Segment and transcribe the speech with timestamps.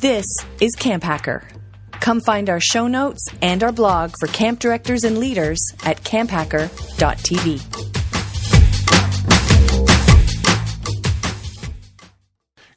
[0.00, 0.24] This
[0.62, 1.46] is Camp Hacker.
[1.92, 7.60] Come find our show notes and our blog for camp directors and leaders at camphacker.tv.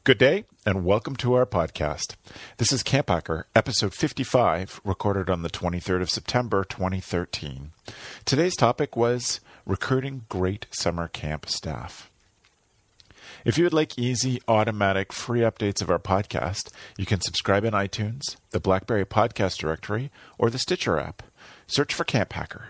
[0.03, 2.17] Good day, and welcome to our podcast.
[2.57, 7.71] This is Camp Hacker, episode 55, recorded on the 23rd of September, 2013.
[8.25, 12.11] Today's topic was recruiting great summer camp staff.
[13.45, 17.73] If you would like easy, automatic, free updates of our podcast, you can subscribe in
[17.73, 21.23] iTunes, the BlackBerry Podcast Directory, or the Stitcher app.
[21.67, 22.69] Search for Camp Hacker.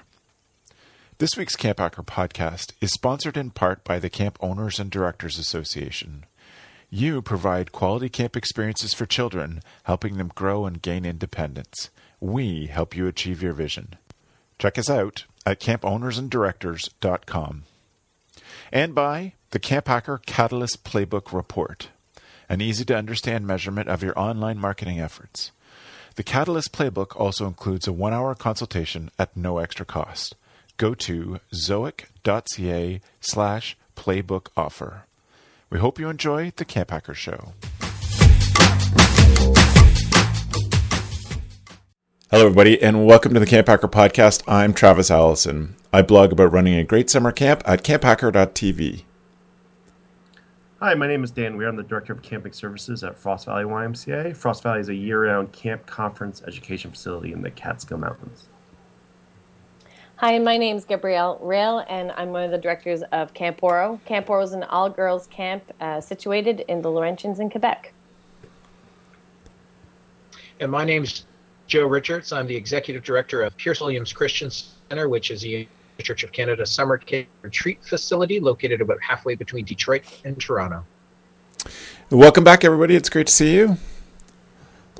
[1.20, 5.38] This week's Camp Hacker podcast is sponsored in part by the Camp Owners and Directors
[5.38, 6.26] Association.
[6.90, 11.92] You provide quality camp experiences for children, helping them grow and gain independence.
[12.20, 13.94] We help you achieve your vision.
[14.58, 17.64] Check us out at campownersanddirectors.com.
[18.72, 21.90] And by the Camp Hacker Catalyst Playbook Report,
[22.50, 25.52] an easy to understand measurement of your online marketing efforts.
[26.16, 30.36] The Catalyst Playbook also includes a one hour consultation at no extra cost.
[30.78, 35.04] Go to zoic.ca slash playbook offer.
[35.70, 37.54] We hope you enjoy the Camp Hacker Show.
[42.32, 44.42] Hello, everybody, and welcome to the Camp Hacker Podcast.
[44.48, 45.76] I'm Travis Allison.
[45.94, 49.04] I blog about running a great summer camp at camphacker.tv.
[50.84, 51.70] Hi, my name is Dan Weir.
[51.70, 54.36] I'm the Director of Camping Services at Frost Valley YMCA.
[54.36, 58.50] Frost Valley is a year round camp conference education facility in the Catskill Mountains.
[60.18, 64.04] Hi, my name is Gabrielle Rail, and I'm one of the directors of Camp Ouareau.
[64.04, 67.94] Camp Ouareau is an all girls camp uh, situated in the Laurentians in Quebec.
[70.60, 71.24] And my name is
[71.66, 72.34] Joe Richards.
[72.34, 75.66] I'm the Executive Director of Pierce Williams Christian Center, which is a
[76.02, 80.84] Church of Canada summer camp retreat facility located about halfway between Detroit and Toronto.
[82.10, 82.96] Welcome back, everybody.
[82.96, 83.78] It's great to see you.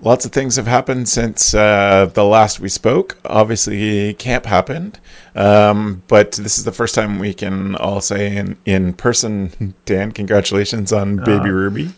[0.02, 3.18] Lots of things have happened since uh, the last we spoke.
[3.26, 5.00] Obviously, camp happened,
[5.36, 10.12] um, but this is the first time we can all say in, in person, Dan,
[10.12, 11.94] congratulations on baby uh, Ruby.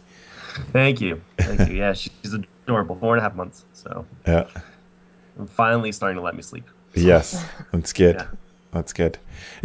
[0.72, 1.22] Thank you.
[1.38, 1.78] Thank you.
[1.78, 2.34] Yeah, she's
[2.66, 2.96] adorable.
[2.96, 3.66] Four and a half months.
[3.74, 4.48] So, yeah.
[5.40, 6.66] I'm finally starting to let me sleep.
[6.94, 8.16] Yes, that's good.
[8.16, 8.28] yeah.
[8.76, 9.18] That's good.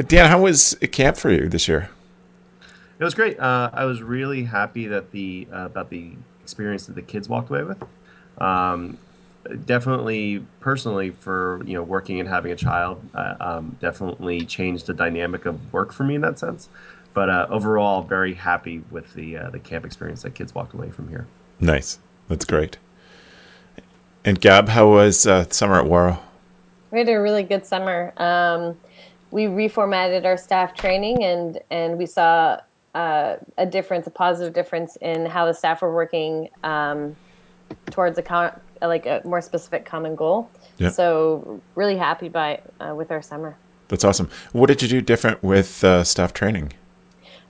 [0.07, 1.91] Dan, how was camp for you this year?
[3.01, 3.41] It was great.
[3.41, 6.13] Uh, I was really happy that the uh, about the
[6.43, 7.83] experience that the kids walked away with.
[8.39, 8.99] Um,
[9.65, 14.95] definitely, personally, for you know, working and having a child, uh, um, definitely changed the
[14.95, 16.69] dynamic of work for me in that sense.
[17.13, 20.91] But uh, overall, very happy with the uh, the camp experience that kids walked away
[20.91, 21.27] from here.
[21.59, 21.99] Nice.
[22.29, 22.77] That's great.
[24.25, 26.21] And Gab, how was uh, summer at Ouareau?
[26.93, 28.13] We had a really good summer.
[28.17, 28.77] Um,
[29.31, 32.61] we reformatted our staff training and and we saw
[32.95, 37.15] uh, a difference, a positive difference in how the staff were working um,
[37.91, 40.51] towards a con- like a more specific common goal.
[40.79, 40.89] Yeah.
[40.91, 43.57] So really happy by uh, with our summer.
[43.89, 44.31] That's awesome.
[44.53, 46.73] What did you do different with uh, staff training?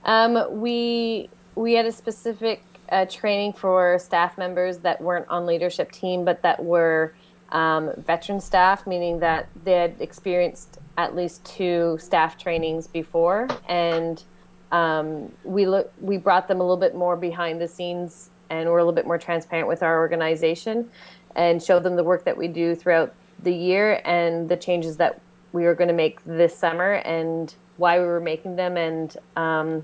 [0.05, 5.91] Um, we we had a specific uh, training for staff members that weren't on leadership
[5.91, 7.13] team, but that were
[7.51, 14.23] um, veteran staff, meaning that they had experienced at least two staff trainings before, and
[14.71, 18.77] um, we look we brought them a little bit more behind the scenes, and we're
[18.77, 20.89] a little bit more transparent with our organization,
[21.35, 25.19] and showed them the work that we do throughout the year and the changes that
[25.51, 29.83] we were going to make this summer and why we were making them, and um,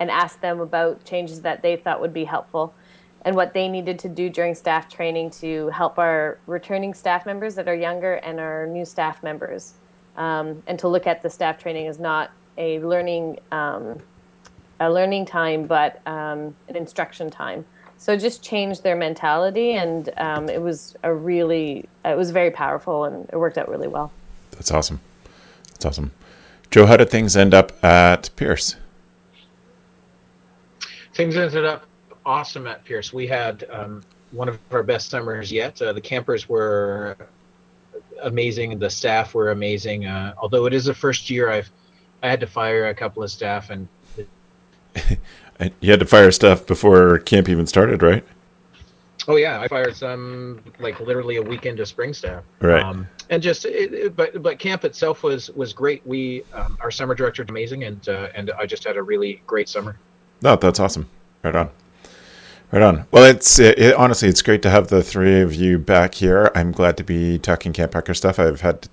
[0.00, 2.74] and asked them about changes that they thought would be helpful
[3.26, 7.54] and what they needed to do during staff training to help our returning staff members
[7.54, 9.74] that are younger and our new staff members
[10.16, 14.00] um, and to look at the staff training as not a learning um,
[14.80, 17.64] a learning time, but um, an instruction time.
[17.96, 23.04] So just change their mentality, and um, it was a really it was very powerful,
[23.04, 24.12] and it worked out really well.
[24.52, 25.00] That's awesome.
[25.72, 26.10] That's awesome.
[26.70, 28.76] Joe, how did things end up at Pierce?
[31.14, 31.86] Things ended up
[32.26, 33.12] awesome at Pierce.
[33.12, 34.02] We had um,
[34.32, 35.80] one of our best summers yet.
[35.80, 37.16] Uh, the campers were
[38.22, 38.78] amazing.
[38.78, 40.06] The staff were amazing.
[40.06, 41.70] Uh, although it is the first year I've
[42.22, 43.86] I had to fire a couple of staff and
[45.80, 48.24] you had to fire stuff before camp even started, right?
[49.26, 52.44] Oh yeah, I fired some like literally a week into spring staff.
[52.60, 52.82] Right.
[52.82, 56.06] Um, and just it, but but camp itself was was great.
[56.06, 59.68] We um, our summer director amazing, and uh, and I just had a really great
[59.68, 59.96] summer.
[60.42, 61.08] No, that's awesome.
[61.42, 61.70] Right on.
[62.74, 63.06] Right on.
[63.12, 66.50] Well, it's it, honestly, it's great to have the three of you back here.
[66.56, 68.40] I'm glad to be talking Camp Hacker stuff.
[68.40, 68.88] I've had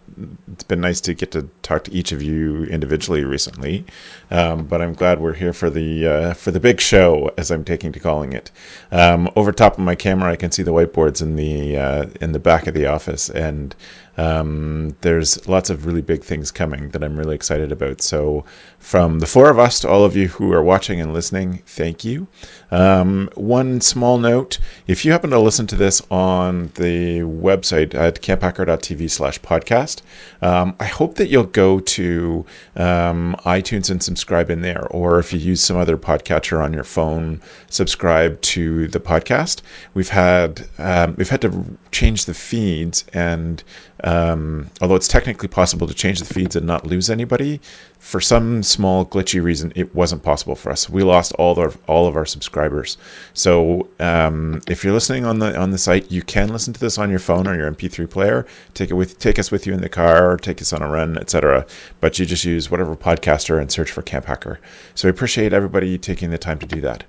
[0.51, 3.86] it's been nice to get to talk to each of you individually recently,
[4.30, 7.63] um, but I'm glad we're here for the uh, for the big show, as I'm
[7.63, 8.51] taking to calling it.
[8.92, 12.34] Um, over top of my camera, I can see the whiteboards in the uh, in
[12.34, 13.75] the back of the office, and
[14.18, 18.02] um, there's lots of really big things coming that I'm really excited about.
[18.02, 18.44] So,
[18.80, 22.04] from the four of us to all of you who are watching and listening, thank
[22.04, 22.28] you.
[22.72, 28.22] Um, one small note if you happen to listen to this on the website at
[28.22, 30.02] camphacker.tv slash podcast,
[30.42, 34.88] um, I hope that you'll go to um, iTunes and subscribe in there.
[34.88, 39.62] Or if you use some other podcatcher on your phone, subscribe to the podcast.
[39.94, 43.63] We've had um, we've had to change the feeds and
[44.03, 47.62] um, although it's technically possible to change the feeds and not lose anybody,
[48.00, 50.89] for some small glitchy reason, it wasn't possible for us.
[50.89, 52.98] We lost all of all of our subscribers.
[53.33, 56.98] So um, if you're listening on the on the site, you can listen to this
[56.98, 58.48] on your phone or your MP3 player.
[58.74, 61.18] Take it with take us with you in the car, take us on a run,
[61.18, 61.65] etc.
[62.00, 64.59] But you just use whatever podcatcher and search for Camp Hacker.
[64.95, 67.03] So we appreciate everybody taking the time to do that.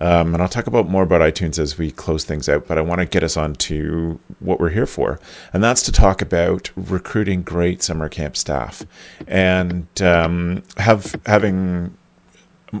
[0.00, 2.80] Um, and I'll talk about more about iTunes as we close things out, but I
[2.80, 5.18] want to get us on to what we're here for.
[5.52, 8.86] And that's to talk about recruiting great summer camp staff
[9.26, 11.96] and um, have having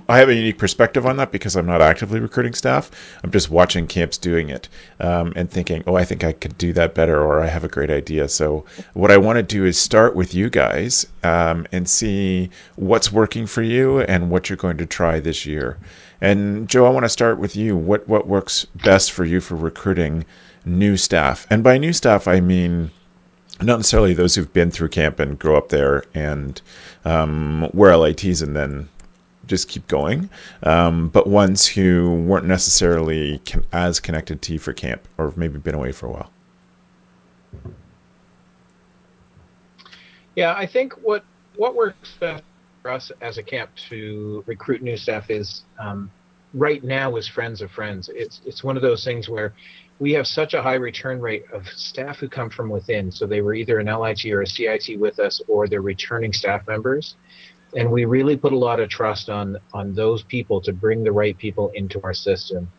[0.08, 2.90] I have a unique perspective on that because I'm not actively recruiting staff.
[3.24, 4.68] I'm just watching camps doing it
[5.00, 7.68] um, and thinking, oh, I think I could do that better, or I have a
[7.68, 8.28] great idea.
[8.28, 13.10] So, what I want to do is start with you guys um, and see what's
[13.10, 15.78] working for you and what you're going to try this year.
[16.20, 17.76] And Joe, I want to start with you.
[17.76, 20.26] What what works best for you for recruiting
[20.64, 21.46] new staff?
[21.48, 22.90] And by new staff, I mean
[23.60, 26.60] not necessarily those who've been through camp and grow up there and
[27.04, 28.88] um, LITs and then
[29.48, 30.30] just keep going,
[30.62, 35.58] um, but ones who weren't necessarily con- as connected to you for camp or maybe
[35.58, 36.30] been away for a while.
[40.36, 41.24] Yeah, I think what
[41.56, 42.44] what works best
[42.82, 46.10] for us as a camp to recruit new staff is um,
[46.54, 48.08] right now is friends of friends.
[48.14, 49.52] It's it's one of those things where
[49.98, 53.10] we have such a high return rate of staff who come from within.
[53.10, 56.66] So they were either an LIT or a CIT with us, or they're returning staff
[56.68, 57.16] members,
[57.76, 61.12] and we really put a lot of trust on on those people to bring the
[61.12, 62.70] right people into our system.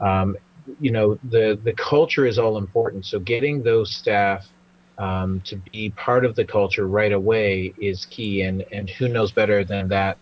[0.00, 0.36] Um,
[0.80, 3.06] you know, the the culture is all important.
[3.06, 4.46] So getting those staff
[4.98, 8.42] um, to be part of the culture right away is key.
[8.42, 10.18] And and who knows better than that,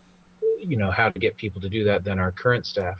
[0.59, 2.99] you know, how to get people to do that than our current staff.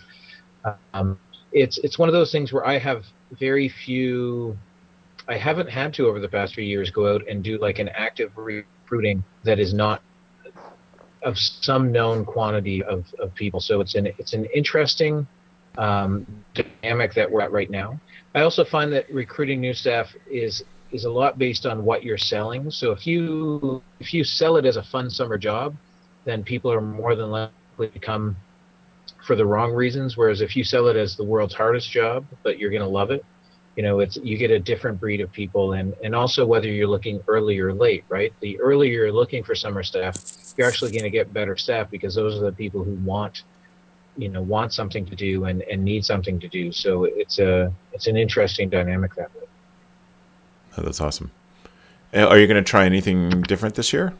[0.93, 1.19] Um,
[1.51, 4.57] it's it's one of those things where I have very few.
[5.27, 7.89] I haven't had to over the past few years go out and do like an
[7.89, 10.01] active recruiting that is not
[11.23, 13.59] of some known quantity of, of people.
[13.59, 15.27] So it's an it's an interesting
[15.77, 17.99] um, dynamic that we're at right now.
[18.33, 22.17] I also find that recruiting new staff is is a lot based on what you're
[22.17, 22.71] selling.
[22.71, 25.75] So if you if you sell it as a fun summer job,
[26.25, 28.35] then people are more than likely to come
[29.25, 30.17] for the wrong reasons.
[30.17, 33.11] Whereas if you sell it as the world's hardest job, but you're going to love
[33.11, 33.23] it,
[33.75, 36.87] you know, it's you get a different breed of people, and and also whether you're
[36.87, 38.33] looking early or late, right?
[38.41, 40.15] The earlier you're looking for summer staff,
[40.57, 43.43] you're actually going to get better staff because those are the people who want
[44.17, 47.71] you know want something to do and, and need something to do so it's a
[47.93, 49.41] it's an interesting dynamic that way
[50.77, 51.31] Oh, that's awesome.
[52.13, 54.13] Uh, are you going to try anything different this year?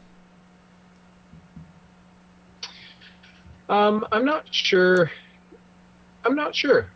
[3.68, 5.10] Um, I'm not sure.
[6.24, 6.86] I'm not sure.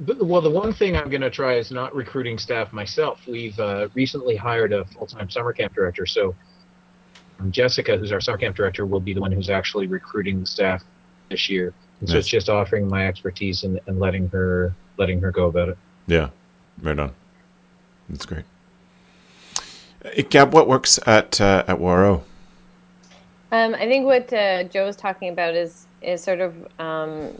[0.00, 3.26] But, well, the one thing I'm going to try is not recruiting staff myself.
[3.26, 6.34] We've uh, recently hired a full-time summer camp director, so
[7.50, 10.82] Jessica, who's our summer camp director, will be the one who's actually recruiting the staff
[11.30, 11.74] this year.
[12.00, 12.12] And nice.
[12.12, 15.78] so it's just offering my expertise and, and letting her letting her go about it.
[16.06, 16.30] Yeah,
[16.82, 17.12] right on.
[18.08, 18.44] That's great.
[20.30, 22.22] Gab, what works at uh, at Ouareau?
[23.52, 27.30] Um, I think what uh, Joe was talking about is is sort of um,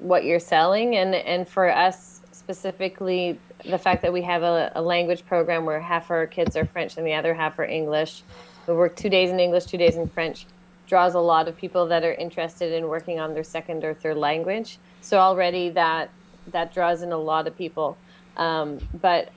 [0.00, 4.82] what you're selling, and and for us specifically, the fact that we have a, a,
[4.82, 8.22] language program where half our kids are French and the other half are English.
[8.66, 10.46] We work two days in English, two days in French.
[10.86, 14.16] Draws a lot of people that are interested in working on their second or third
[14.16, 14.78] language.
[15.00, 16.10] So already that
[16.48, 17.96] that draws in a lot of people.
[18.36, 19.30] Um, but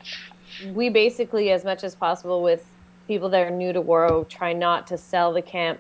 [0.74, 2.66] we basically, as much as possible, with
[3.08, 5.80] people that are new to Ouareau, try not to sell the camp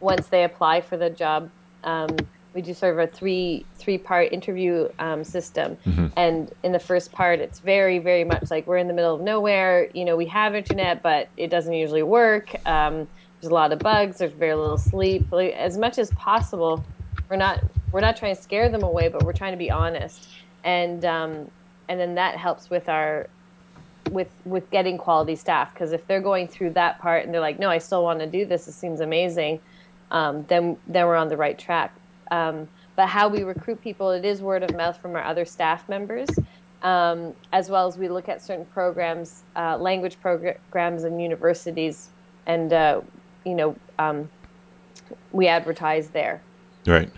[0.00, 1.50] once they apply for the job.
[1.82, 2.16] Um,
[2.58, 6.08] we do sort of a three three part interview um, system, mm-hmm.
[6.16, 9.20] and in the first part, it's very very much like we're in the middle of
[9.20, 9.88] nowhere.
[9.94, 12.52] You know, we have internet, but it doesn't usually work.
[12.66, 13.06] Um,
[13.40, 14.18] there's a lot of bugs.
[14.18, 15.30] There's very little sleep.
[15.30, 16.84] Like, as much as possible,
[17.30, 17.62] we're not
[17.92, 20.28] we're not trying to scare them away, but we're trying to be honest,
[20.64, 21.48] and um,
[21.88, 23.28] and then that helps with our
[24.10, 27.60] with with getting quality staff because if they're going through that part and they're like,
[27.60, 28.66] no, I still want to do this.
[28.66, 29.60] It seems amazing.
[30.10, 31.94] Um, then then we're on the right track.
[32.30, 35.88] Um, but how we recruit people, it is word of mouth from our other staff
[35.88, 36.28] members,
[36.82, 42.08] um, as well as we look at certain programs, uh, language programs, and universities,
[42.46, 43.00] and uh,
[43.44, 44.28] you know um,
[45.32, 46.40] we advertise there.
[46.86, 47.10] Right.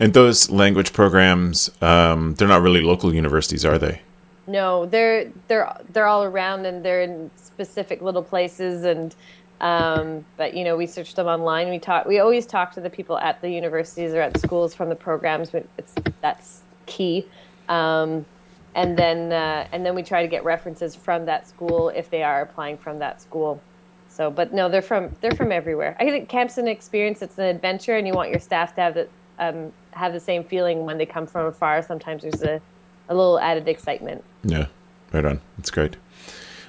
[0.00, 4.00] And those language programs, um, they're not really local universities, are they?
[4.46, 9.14] No, they're they're they're all around and they're in specific little places and
[9.60, 11.70] um, but you know we search them online.
[11.70, 12.06] We talk.
[12.06, 15.52] We always talk to the people at the universities or at schools from the programs.
[15.78, 17.26] It's that's key.
[17.68, 18.26] Um,
[18.74, 22.22] and then uh, and then we try to get references from that school if they
[22.22, 23.60] are applying from that school.
[24.08, 25.96] So, but no, they're from they're from everywhere.
[25.98, 27.22] I think camp's an experience.
[27.22, 29.08] It's an adventure, and you want your staff to have the
[29.38, 31.82] um, have the same feeling when they come from afar.
[31.82, 32.60] Sometimes there's a,
[33.08, 34.22] a little added excitement.
[34.42, 34.66] Yeah,
[35.12, 35.40] right on.
[35.56, 35.96] That's great.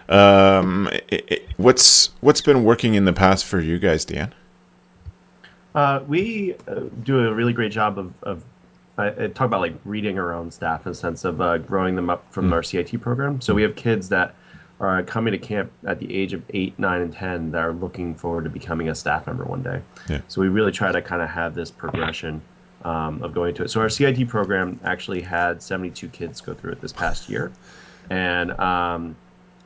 [0.09, 4.33] Um, it, it, what's what's been working in the past for you guys, Dan?
[5.73, 8.43] Uh, we uh, do a really great job of, of
[8.97, 12.09] uh, talk about like reading our own staff in the sense of uh, growing them
[12.09, 12.53] up from mm.
[12.53, 13.41] our CIT program.
[13.41, 14.35] So we have kids that
[14.79, 18.15] are coming to camp at the age of eight, nine, and ten that are looking
[18.15, 19.81] forward to becoming a staff member one day.
[20.09, 20.21] Yeah.
[20.27, 22.41] So we really try to kind of have this progression
[22.83, 23.69] um, of going to it.
[23.69, 27.51] So our CIT program actually had 72 kids go through it this past year,
[28.09, 29.15] and um,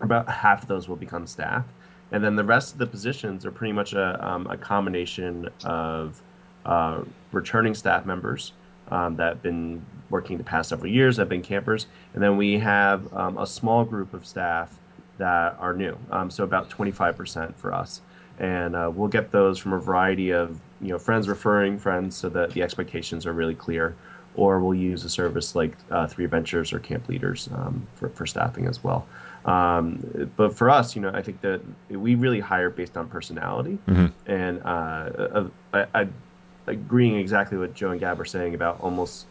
[0.02, 1.66] about half those will become staff,
[2.12, 6.22] and then the rest of the positions are pretty much a, um, a combination of
[6.66, 7.02] uh,
[7.32, 8.54] returning staff members
[8.90, 12.60] um, that have been working the past several years, have been campers, and then we
[12.60, 14.80] have um, a small group of staff
[15.20, 15.98] that are new.
[16.10, 18.02] Um, so about 25% for us.
[18.40, 22.30] And uh, we'll get those from a variety of you know friends referring friends so
[22.30, 23.96] that the expectations are really clear.
[24.36, 28.26] Or we'll use a service like uh, Three Ventures or Camp Leaders um, for, for
[28.26, 29.06] staffing as well.
[29.46, 33.78] Um, but for us, you know, I think that we really hire based on personality.
[33.88, 34.32] Mm-hmm.
[34.32, 35.44] And uh,
[35.74, 36.08] I, I,
[36.68, 39.26] agreeing exactly what Joe and Gab are saying about almost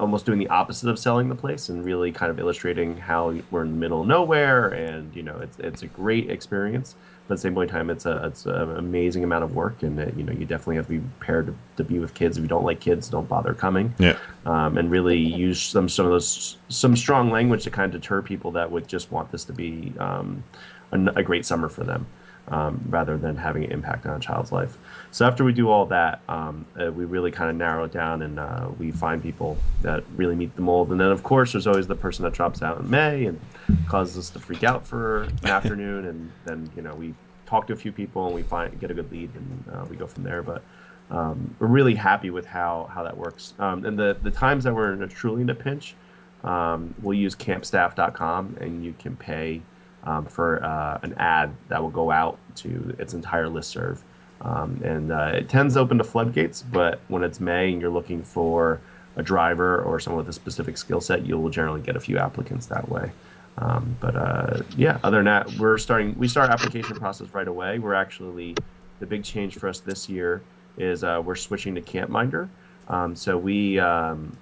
[0.00, 3.62] almost doing the opposite of selling the place and really kind of illustrating how we're
[3.62, 7.38] in the middle of nowhere and you know it's it's a great experience at the
[7.38, 10.22] same point in time it's a it's an amazing amount of work and it, you
[10.22, 12.36] know you definitely have to be prepared to, to, be with kids.
[12.36, 13.94] If you don't like kids don't bother coming.
[13.98, 14.18] Yeah.
[14.44, 18.20] Um, and really use some some of those some strong language to kind of deter
[18.20, 20.44] people that would just want this to be um,
[20.92, 22.06] a, a great summer for them
[22.48, 24.76] um, rather than having an impact on a child's life.
[25.10, 28.22] So after we do all that, um, uh, we really kind of narrow it down
[28.22, 30.90] and uh, we find people that really meet the mold.
[30.90, 33.40] And then of course, there's always the person that drops out in May and
[33.86, 36.06] causes us to freak out for an afternoon.
[36.06, 37.14] And then you know we
[37.46, 39.96] talk to a few people and we find get a good lead and uh, we
[39.96, 40.42] go from there.
[40.42, 40.62] But
[41.10, 43.54] um, we're really happy with how how that works.
[43.58, 45.94] Um, and the the times that we're in a truly in a pinch,
[46.42, 49.62] um, we'll use campstaff.com and you can pay
[50.04, 54.02] um, for uh, an ad that will go out to its entire list serve.
[54.40, 57.90] Um, and uh, it tends to open to floodgates, but when it's May and you're
[57.90, 58.80] looking for
[59.16, 62.66] a driver or someone with a specific skill set, you'll generally get a few applicants
[62.66, 63.12] that way.
[63.56, 66.18] Um, but uh, yeah, other than that, we're starting.
[66.18, 67.78] We start application process right away.
[67.78, 68.56] We're actually
[68.98, 70.42] the big change for us this year
[70.76, 72.48] is uh, we're switching to CampMinder.
[72.88, 74.36] Um, so we um,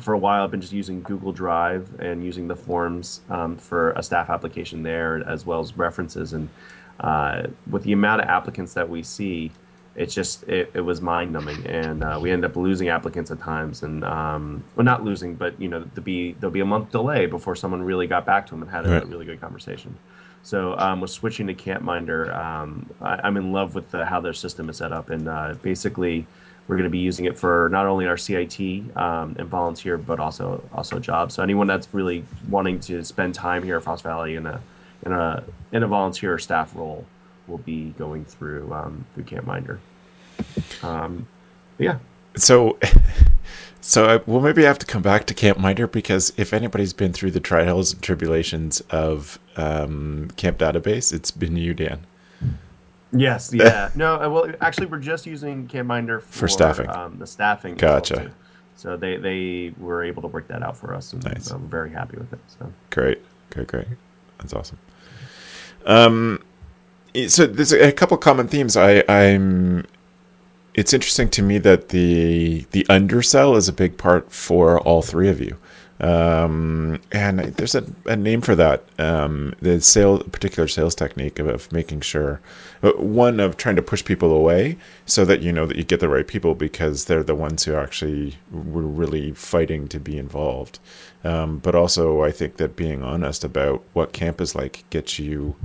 [0.00, 3.92] for a while, I've been just using Google Drive and using the forms um, for
[3.92, 6.32] a staff application there, as well as references.
[6.32, 6.48] And
[7.00, 9.52] uh, with the amount of applicants that we see,
[9.94, 13.40] it's just it, it was mind numbing, and uh, we end up losing applicants at
[13.40, 13.82] times.
[13.82, 17.26] And um, well, not losing, but you know, to be there'll be a month delay
[17.26, 19.06] before someone really got back to them and had a right.
[19.06, 19.96] really good conversation.
[20.42, 24.32] So um, with switching to CampMinder, um, I, am in love with the, how their
[24.32, 26.26] system is set up, and uh, basically
[26.68, 28.58] we're going to be using it for not only our CIT
[28.96, 31.34] um, and volunteer, but also also jobs.
[31.34, 34.60] So anyone that's really wanting to spend time here at Frost Valley in a
[35.04, 37.06] in a in a volunteer or staff role
[37.46, 39.78] will be going through um, through CampMinder.
[40.82, 41.26] Um,
[41.78, 41.98] yeah.
[42.36, 42.78] So.
[43.82, 47.12] So I, we'll maybe have to come back to Camp CampMinder because if anybody's been
[47.12, 52.04] through the trials and tribulations of um, Camp Database, it's been you, Dan.
[53.12, 53.90] Yes, yeah.
[53.94, 56.88] no, uh, well, actually, we're just using CampMinder for, for staffing.
[56.88, 57.76] Um, the staffing.
[57.76, 58.32] Gotcha.
[58.76, 61.50] So they, they were able to work that out for us, and nice.
[61.50, 62.40] I'm very happy with it.
[62.58, 63.86] So great, great, great.
[64.38, 64.78] That's awesome.
[65.86, 66.42] Um,
[67.28, 68.76] so there's a couple common themes.
[68.76, 69.86] I, I'm.
[70.74, 75.28] It's interesting to me that the the undersell is a big part for all three
[75.28, 75.56] of you.
[75.98, 78.84] Um, and there's a, a, name for that.
[78.98, 82.40] Um, the sales, particular sales technique of, of, making sure,
[82.82, 84.76] uh, one of trying to push people away
[85.06, 87.74] so that you know that you get the right people because they're the ones who
[87.74, 90.78] actually were really fighting to be involved.
[91.24, 95.56] Um, but also, I think that being honest about what camp is like gets you,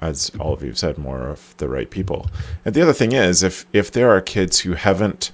[0.00, 2.28] as all of you have said, more of the right people.
[2.66, 5.32] And the other thing is, if if there are kids who haven't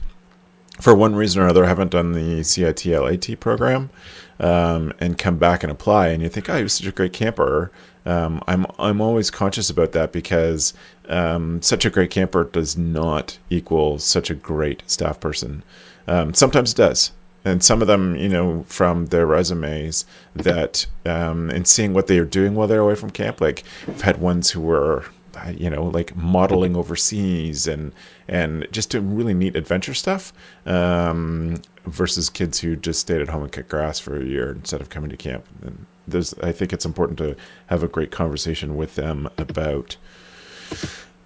[0.81, 3.91] for one reason or other I haven't done the CIT LIT program
[4.39, 7.71] um, and come back and apply, and you think, oh, you're such a great camper.
[8.07, 10.73] Um, I'm I'm always conscious about that because
[11.09, 15.63] um, such a great camper does not equal such a great staff person.
[16.09, 17.13] Um, sometimes it does,
[17.45, 22.19] and some of them, you know, from their resumes that um, and seeing what they
[22.19, 23.41] are doing while they're away from camp.
[23.41, 25.05] Like I've had ones who were
[25.49, 27.93] you know, like modeling overseas and
[28.29, 30.33] and just doing really neat adventure stuff.
[30.67, 34.81] Um, versus kids who just stayed at home and kicked grass for a year instead
[34.81, 35.45] of coming to camp.
[35.63, 39.97] And there's, I think it's important to have a great conversation with them about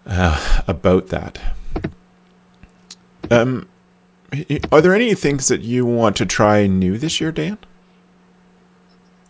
[0.07, 1.41] uh, about that.
[3.31, 3.69] Um,
[4.71, 7.59] are there any things that you want to try new this year, Dan?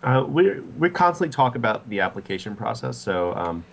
[0.03, 2.99] Uh, we we constantly talk about the application process.
[2.99, 3.65] So um,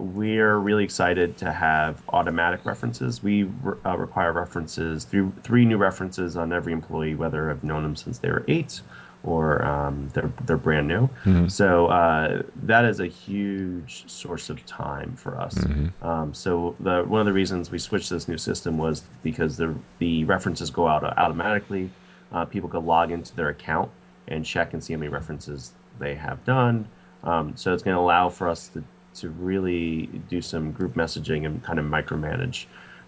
[0.00, 3.22] we're really excited to have automatic references.
[3.22, 3.48] We
[3.84, 8.18] uh, require references, three, three new references on every employee, whether I've known them since
[8.18, 8.80] they were eight
[9.22, 11.08] or um, they're, they're brand new.
[11.24, 11.48] Mm-hmm.
[11.48, 15.54] So uh, that is a huge source of time for us.
[15.56, 16.06] Mm-hmm.
[16.06, 19.74] Um, so the, one of the reasons we switched this new system was because the,
[19.98, 21.90] the references go out automatically.
[22.32, 23.90] Uh, people can log into their account
[24.26, 26.88] and check and see how many references they have done.
[27.22, 28.82] Um, so it's going to allow for us to
[29.14, 32.66] to really do some group messaging and kind of micromanage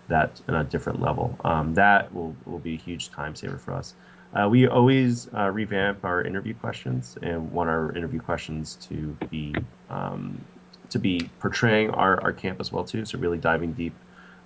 [0.09, 1.39] that on a different level.
[1.45, 3.95] Um, that will, will be a huge time saver for us.
[4.35, 9.55] Uh, we always uh, revamp our interview questions and want our interview questions to be
[9.91, 10.41] um,
[10.89, 13.05] to be portraying our, our camp as well too.
[13.05, 13.95] So really diving deep.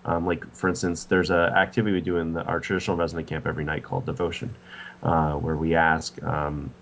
[0.05, 3.47] Um, like for instance, there's an activity we do in the, our traditional resident camp
[3.47, 4.55] every night called devotion,
[5.03, 6.21] uh, where we ask.
[6.23, 6.73] Um,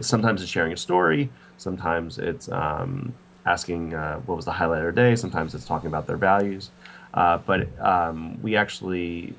[0.00, 1.30] sometimes it's sharing a story.
[1.58, 3.14] Sometimes it's um,
[3.46, 5.16] asking uh, what was the highlight of their day.
[5.16, 6.70] Sometimes it's talking about their values.
[7.12, 9.34] Uh, but um, we actually,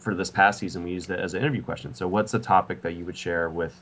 [0.00, 1.94] for this past season, we used it as an interview question.
[1.94, 3.80] So, what's the topic that you would share with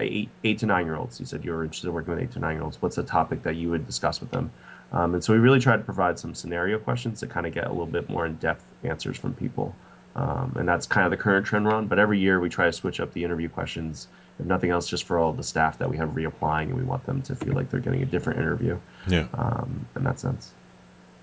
[0.00, 1.20] eight, eight to nine year olds?
[1.20, 2.80] You said you were interested in working with eight to nine year olds.
[2.80, 4.52] What's the topic that you would discuss with them?
[4.90, 7.66] Um, and so, we really tried to provide some scenario questions to kind of get
[7.66, 9.74] a little bit more in depth answers from people.
[10.16, 11.86] Um, and that's kind of the current trend run.
[11.86, 15.04] But every year we try to switch up the interview questions if nothing else, just
[15.04, 17.70] for all the staff that we have reapplying, and we want them to feel like
[17.70, 18.78] they're getting a different interview.
[19.06, 19.26] Yeah.
[19.34, 20.52] Um, in that sense.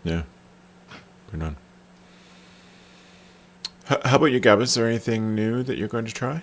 [0.04, 0.24] Yeah.
[1.32, 1.56] Good on.
[3.86, 4.62] How about you, Gab?
[4.62, 6.42] Is there anything new that you're going to try?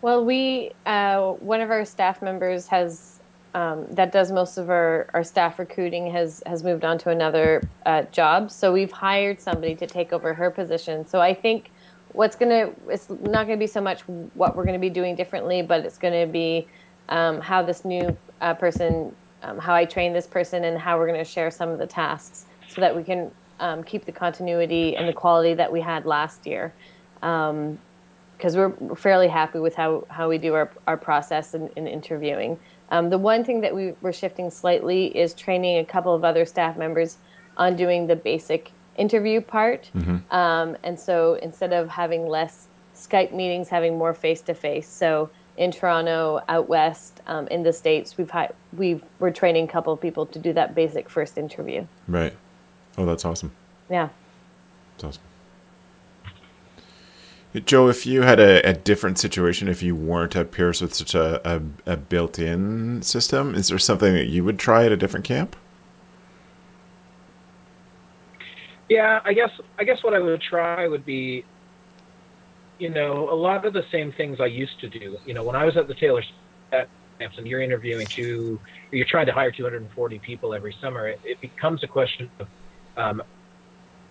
[0.00, 3.20] Well, we uh, one of our staff members has
[3.54, 7.66] um, that does most of our, our staff recruiting has has moved on to another
[7.86, 8.50] uh, job.
[8.50, 11.06] So we've hired somebody to take over her position.
[11.06, 11.70] So I think
[12.14, 14.00] what's going to it's not going to be so much
[14.34, 16.66] what we're going to be doing differently but it's going to be
[17.10, 21.06] um, how this new uh, person um, how i train this person and how we're
[21.06, 24.96] going to share some of the tasks so that we can um, keep the continuity
[24.96, 26.72] and the quality that we had last year.
[27.14, 31.86] Because um, we're fairly happy with how, how we do our, our process in, in
[31.86, 32.58] interviewing.
[32.90, 36.44] Um, the one thing that we, we're shifting slightly is training a couple of other
[36.44, 37.16] staff members
[37.56, 39.90] on doing the basic interview part.
[39.94, 40.34] Mm-hmm.
[40.34, 44.88] Um, and so instead of having less Skype meetings, having more face to face.
[44.88, 49.68] So in Toronto, out west, um, in the states, we've had we've we're training a
[49.68, 51.86] couple of people to do that basic first interview.
[52.08, 52.32] Right.
[52.96, 53.52] Oh, that's awesome.
[53.90, 54.08] Yeah.
[54.92, 55.22] That's awesome.
[57.66, 61.14] Joe, if you had a, a, different situation, if you weren't at Pierce with such
[61.14, 65.24] a, a, a built-in system, is there something that you would try at a different
[65.24, 65.54] camp?
[68.88, 71.44] Yeah, I guess I guess what I would try would be,
[72.78, 75.18] you know, a lot of the same things I used to do.
[75.24, 76.22] You know, when I was at the Taylor
[76.70, 81.40] camps and you're interviewing two, you're trying to hire 240 people every summer, it, it
[81.40, 82.48] becomes a question of
[82.96, 83.22] um,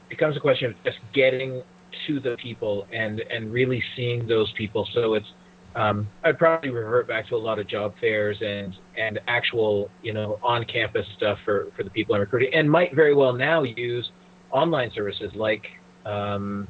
[0.10, 1.64] becomes a question of just getting
[2.08, 4.88] to the people and and really seeing those people.
[4.92, 5.32] So it's
[5.76, 10.14] um, I'd probably revert back to a lot of job fairs and and actual you
[10.14, 13.64] know on campus stuff for for the people I'm recruiting, and might very well now
[13.64, 14.12] use
[14.54, 15.72] online services like
[16.06, 16.68] um,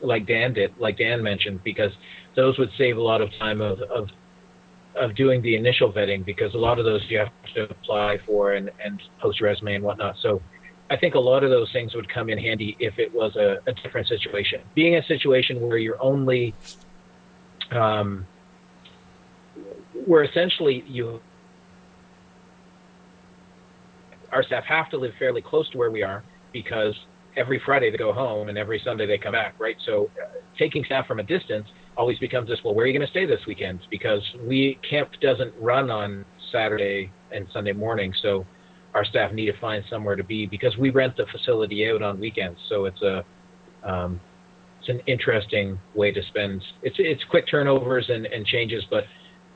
[0.00, 1.92] like Dan did, like Dan mentioned, because
[2.34, 4.10] those would save a lot of time of, of
[4.94, 8.52] of doing the initial vetting because a lot of those you have to apply for
[8.52, 10.18] and, and post resume and whatnot.
[10.18, 10.42] So
[10.90, 13.60] I think a lot of those things would come in handy if it was a,
[13.66, 14.60] a different situation.
[14.74, 16.54] Being a situation where you're only
[17.70, 18.26] um,
[20.04, 21.22] where essentially you
[24.30, 26.98] our staff have to live fairly close to where we are because
[27.36, 29.76] every Friday they go home and every Sunday they come back, right?
[29.84, 33.06] So uh, taking staff from a distance always becomes this, well, where are you going
[33.06, 33.80] to stay this weekend?
[33.90, 38.46] Because we camp doesn't run on Saturday and Sunday morning, so
[38.94, 42.20] our staff need to find somewhere to be because we rent the facility out on
[42.20, 42.60] weekends.
[42.68, 43.24] So it's a
[43.82, 44.20] um,
[44.80, 46.62] it's an interesting way to spend.
[46.82, 49.06] It's it's quick turnovers and, and changes, but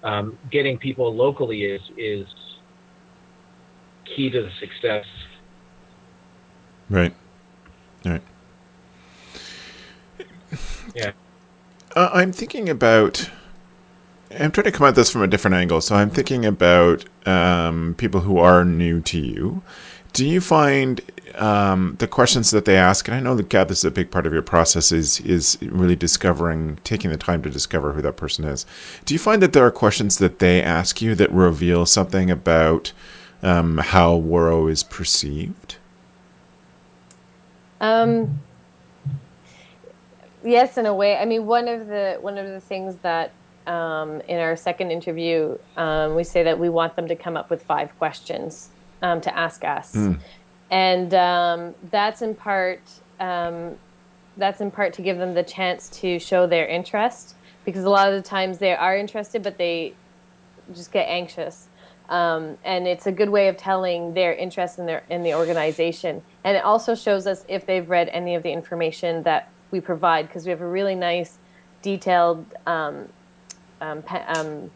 [0.03, 2.27] um, getting people locally is is
[4.05, 5.07] key to the success.
[6.89, 7.13] Right.
[8.07, 8.23] Right.
[10.95, 11.13] Yeah.
[11.95, 13.31] Uh, I'm thinking about.
[14.39, 15.81] I'm trying to come at this from a different angle.
[15.81, 19.63] So I'm thinking about um, people who are new to you.
[20.13, 21.01] Do you find
[21.37, 24.11] um, the questions that they ask, and I know that Gab, this is a big
[24.11, 28.17] part of your process, is is really discovering, taking the time to discover who that
[28.17, 28.67] person is.
[29.05, 32.93] Do you find that there are questions that they ask you that reveal something about
[33.43, 35.77] um, how Ouareau is perceived?
[37.81, 38.39] Um,
[40.45, 41.17] yes, in a way.
[41.17, 43.33] I mean, one of the one of the things that
[43.67, 47.51] um, in our second interview um, we say that we want them to come up
[47.51, 48.69] with five questions
[49.03, 50.19] um, to ask us, Mm.
[50.71, 52.81] and um, that's in part
[53.21, 53.77] um,
[54.37, 57.35] that's in part to give them the chance to show their interest
[57.65, 59.93] because a lot of the times they are interested, but they
[60.75, 61.67] just get anxious.
[62.09, 66.23] Um, and it's a good way of telling their interest in their in the organization.
[66.45, 70.29] And it also shows us if they've read any of the information that we provide
[70.29, 71.39] because we have a really nice,
[71.83, 73.09] detailed um,
[73.81, 74.71] um, pa- um,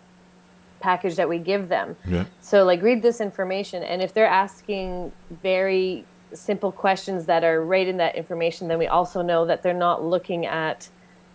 [0.80, 1.96] package that we give them.
[2.06, 2.24] Yeah.
[2.40, 7.86] So like read this information, and if they're asking very simple questions that are right
[7.86, 10.88] in that information, then we also know that they're not looking at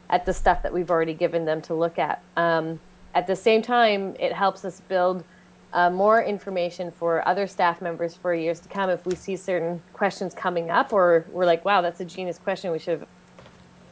[0.09, 2.21] at the stuff that we've already given them to look at.
[2.37, 2.79] Um,
[3.13, 5.23] at the same time, it helps us build
[5.75, 8.89] uh, more information for other staff members for years to come.
[8.89, 12.71] If we see certain questions coming up, or we're like, "Wow, that's a genius question,"
[12.71, 13.07] we should have,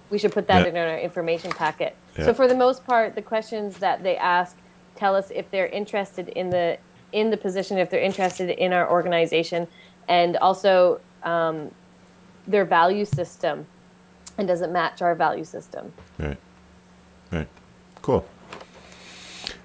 [0.10, 0.69] we should put that Yeah.
[0.69, 1.93] in our information packet.
[2.17, 2.26] Yeah.
[2.26, 4.56] So for the most part, the questions that they ask
[4.96, 6.78] tell us if they're interested in the
[7.12, 9.67] in the position, if they're interested in our organization,
[10.08, 11.69] and also um,
[12.48, 13.65] their value system,
[14.38, 15.91] and does it match our value system?
[16.17, 16.38] Right.
[17.32, 17.48] Right.
[18.02, 18.26] Cool.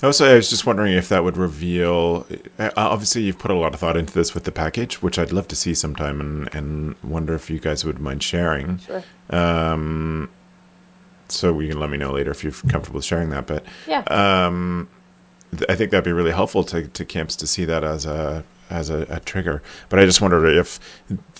[0.02, 2.24] Also, I was just wondering if that would reveal.
[2.58, 5.32] uh, Obviously, you've put a lot of thought into this with the package, which I'd
[5.32, 8.78] love to see sometime, and, and wonder if you guys would mind sharing.
[8.78, 9.02] Sure.
[9.30, 10.30] Um,
[11.28, 13.46] so you can let me know later if you're comfortable sharing that.
[13.46, 14.02] But Yeah.
[14.02, 14.88] um,
[15.68, 18.90] I think that'd be really helpful to, to camps to see that as a as
[18.90, 19.62] a, a trigger.
[19.88, 20.78] But I just wondered if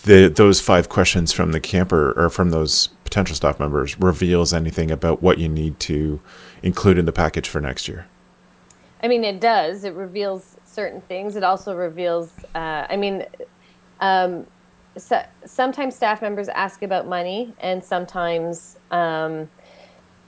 [0.05, 4.91] the those five questions from the camper or from those potential staff members reveals anything
[4.91, 6.21] about what you need to
[6.63, 8.07] include in the package for next year.
[9.03, 9.85] I mean, it does.
[9.85, 11.37] It reveals certain things.
[11.37, 12.31] It also reveals.
[12.55, 13.25] Uh, I mean,
[14.01, 14.47] um,
[14.97, 19.49] so, sometimes staff members ask about money, and sometimes, um,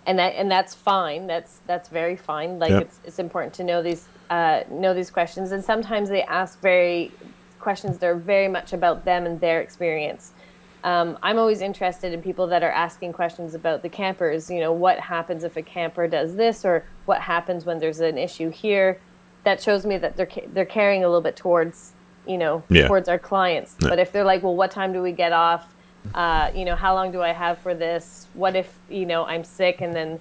[0.07, 1.27] and that and that's fine.
[1.27, 2.59] That's that's very fine.
[2.59, 2.83] Like Yep.
[2.83, 7.13] it's it's important to know these uh, know these questions, and sometimes they ask very
[7.59, 10.33] questions that are very much about them and their experience.
[10.83, 14.51] Um, I'm always interested in people that are asking questions about the campers.
[14.51, 18.17] You know, what happens if a camper does this, or what happens when there's an
[18.19, 18.99] issue here?
[19.45, 21.93] That shows me that they're ca- they're caring a little bit towards
[22.27, 22.87] you know Yeah.
[22.89, 23.77] towards our clients.
[23.81, 23.89] Yeah.
[23.91, 25.73] But if they're like, well, what time do we get off?
[26.15, 28.27] Uh, you know, how long do I have for this?
[28.35, 30.21] What if you know I'm sick and then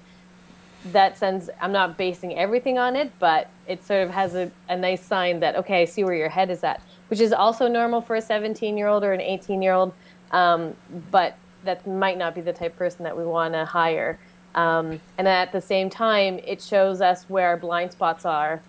[0.94, 4.78] that sends i'm not basing everything on it but it sort of has a, a
[4.78, 8.00] nice sign that okay i see where your head is at which is also normal
[8.00, 9.94] for a 17 year old or an 18 year old
[10.32, 10.74] um,
[11.12, 14.18] but that might not be the type of person that we want to hire
[14.56, 18.62] um, and at the same time it shows us where our blind spots are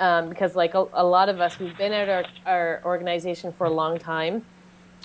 [0.00, 3.66] um, because like a, a lot of us we've been at our, our organization for
[3.66, 4.44] a long time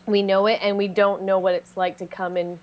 [0.05, 2.59] we know it and we don't know what it's like to come in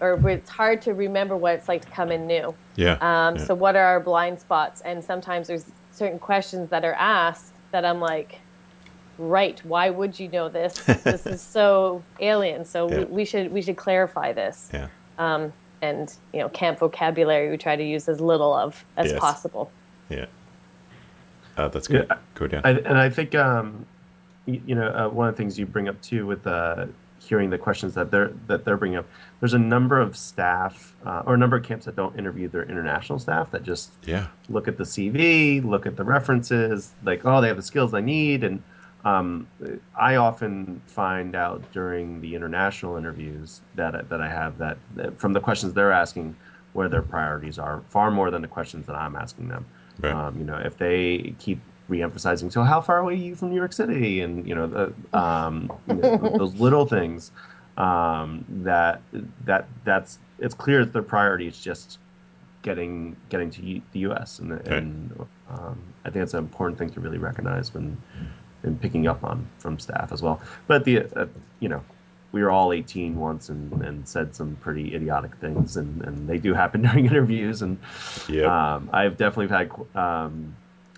[0.00, 2.98] or it's hard to remember what it's like to come in new Yeah.
[3.00, 3.44] um, yeah.
[3.44, 4.82] So, what are our blind spots?
[4.82, 8.40] And sometimes there's certain questions that are asked that I'm like,
[9.18, 10.74] right, why would you know this?
[11.04, 12.64] this is so alien.
[12.64, 12.98] So Yeah.
[13.00, 14.70] we, we should we should clarify this.
[14.72, 14.88] yeah.
[15.18, 15.52] Um,
[15.82, 19.20] and you know, camp vocabulary we try to use as little of as Yes.
[19.20, 19.70] possible.
[20.08, 20.26] Yeah.
[21.56, 22.06] Uh, that's good.
[22.08, 22.62] Yeah, Go down.
[22.64, 23.86] I, and I think um,
[24.44, 26.86] you, you know uh, one of the things you bring up too with uh,
[27.18, 29.06] hearing the questions that they're that they're bringing up.
[29.40, 32.62] There's a number of staff uh, or a number of camps that don't interview their
[32.62, 34.28] international staff that just yeah.
[34.48, 38.00] look at the CV, look at the references, like oh they have the skills I
[38.00, 38.62] need, and
[39.10, 39.46] um,
[39.98, 45.18] I often find out during the international interviews that I- that I have that, that
[45.20, 46.34] from the questions they're asking
[46.72, 49.64] where their priorities are far more than the questions that I'm asking them.
[50.02, 50.12] Right.
[50.12, 53.56] Um, you know, if they keep re-emphasizing, so how far away are you from New
[53.56, 57.30] York City, and you know, the, um, you know, those little things
[57.78, 59.00] um, that
[59.44, 61.98] that that's it's clear that their priority is just
[62.62, 64.38] getting getting to U- the U.S.
[64.40, 67.96] and, and um, I think it's an important thing to really recognize when
[68.66, 70.40] and picking up on from staff as well.
[70.66, 71.26] But the uh,
[71.60, 71.82] you know
[72.32, 76.36] we were all 18 once and, and said some pretty idiotic things, and, and they
[76.38, 77.62] do happen during interviews.
[77.62, 77.78] And
[78.28, 78.46] Yep.
[78.46, 80.54] um, I've definitely had um,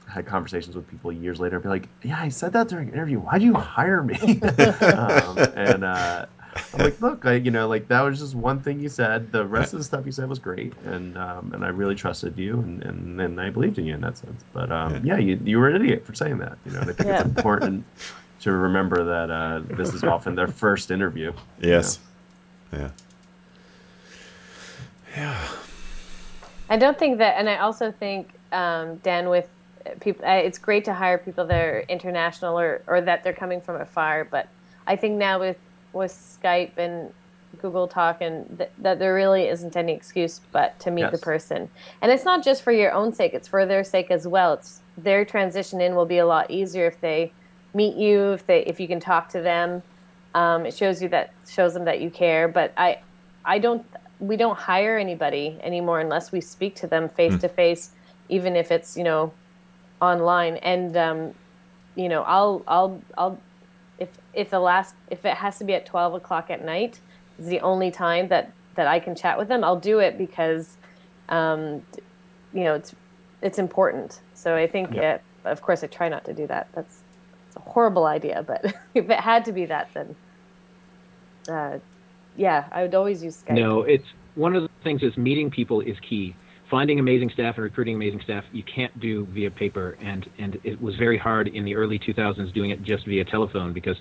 [0.09, 2.95] had conversations with people years later and be like, "Yeah, I said that during an
[2.95, 3.19] interview.
[3.21, 6.27] Why'd you hire me?" um, and uh,
[6.75, 9.33] I'm like, "Look, I, you know, like that was just one thing you said.
[9.33, 12.37] The rest of the stuff you said was great, and um, and I really trusted
[12.37, 14.43] you, and, and, and I believed in you in that sense.
[14.53, 16.59] But um, yeah, you, you were an idiot for saying that.
[16.67, 17.21] You know, and I think Yeah.
[17.21, 17.85] it's important."
[18.43, 21.33] To remember that uh, this is often their first interview.
[21.61, 21.99] you yes.
[22.73, 22.91] Yeah.
[25.17, 25.49] Yeah.
[26.71, 29.49] I don't think that, and I also think um, Dan with
[30.01, 30.25] people.
[30.25, 33.81] uh, It's great to hire people that are international or or that they're coming from
[33.81, 34.25] afar.
[34.25, 34.47] But
[34.87, 35.57] I think now with
[35.99, 37.13] with Skype and
[37.61, 41.69] Google Talk and th- that there really isn't any excuse but to meet the person.
[42.01, 44.55] And it's not just for your own sake; it's for their sake as well.
[44.55, 47.33] It's their transition in will be a lot easier if they
[47.75, 49.83] meet you, if they if you can talk to them.
[50.35, 52.49] Um, it shows you that shows them that you care.
[52.49, 52.99] But I,
[53.45, 53.85] I don't.
[54.21, 57.91] We don't hire anybody anymore unless we speak to them face to face,
[58.29, 59.33] even if it's you know,
[60.01, 60.57] online.
[60.57, 61.35] And um,
[61.97, 63.39] you know, I'll I'll I'll
[63.99, 67.01] if if the last if it has to be at twelve o'clock at night
[67.39, 70.77] is the only time that that I can chat with them, I'll do it because,
[71.29, 71.83] um,
[72.53, 72.95] you know, it's
[73.43, 74.21] it's important.
[74.35, 75.15] So I think, Yeah.
[75.15, 76.69] it, of course, I try not to do that.
[76.75, 77.01] That's
[77.49, 80.15] it's a horrible idea, but if it had to be that, then
[81.49, 81.79] uh,
[82.37, 83.55] yeah, I would always use Skype.
[83.55, 84.07] No, it's
[84.37, 86.35] one of the things is meeting people is key.
[86.71, 90.81] Finding amazing staff and recruiting amazing staff you can't do via paper, and and it
[90.83, 93.97] was very hard in the early 2000s doing it just via telephone because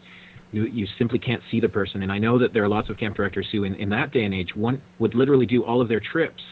[0.51, 2.03] you you simply can't see the person.
[2.03, 4.25] And I know that there are lots of camp directors who, in, in that day
[4.25, 6.43] and age, one would literally do all of their trips,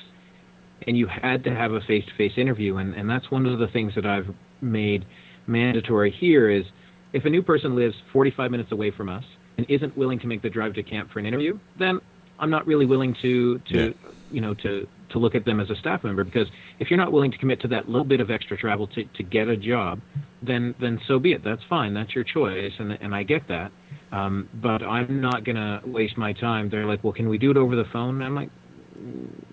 [0.87, 2.77] and you had to have a face-to-face interview.
[2.77, 5.05] And and that's one of the things that I've made
[5.47, 6.65] mandatory here is
[7.11, 9.25] if a new person lives 45 minutes away from us
[9.57, 11.99] and isn't willing to make the drive to camp for an interview, then
[12.39, 14.11] I'm not really willing to to Yeah.
[14.31, 16.47] you know to to look at them as a staff member because
[16.79, 19.23] if you're not willing to commit to that little bit of extra travel to, to
[19.23, 19.99] get a job,
[20.41, 21.43] then then so be it.
[21.43, 21.93] That's fine.
[21.93, 23.71] That's your choice, and and I get that.
[24.11, 26.69] Um, but I'm not gonna waste my time.
[26.69, 28.21] They're like, well, can we do it over the phone?
[28.21, 28.49] I'm like,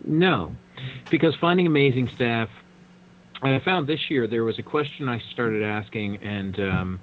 [0.05, 0.55] no,
[1.11, 2.49] because finding amazing staff.
[3.43, 7.01] I found this year there was a question I started asking, and um,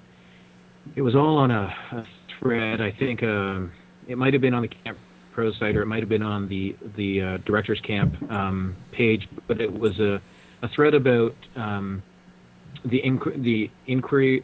[0.96, 2.06] it was all on a, a
[2.40, 2.80] thread.
[2.80, 3.74] I think um,
[4.08, 4.98] it might have been on the Camp
[5.40, 9.30] Pro site, or it might have been on the the uh, Directors Camp um, page.
[9.48, 10.22] But it was a,
[10.62, 12.04] a thread about um,
[12.84, 14.44] the inqu- the inquiry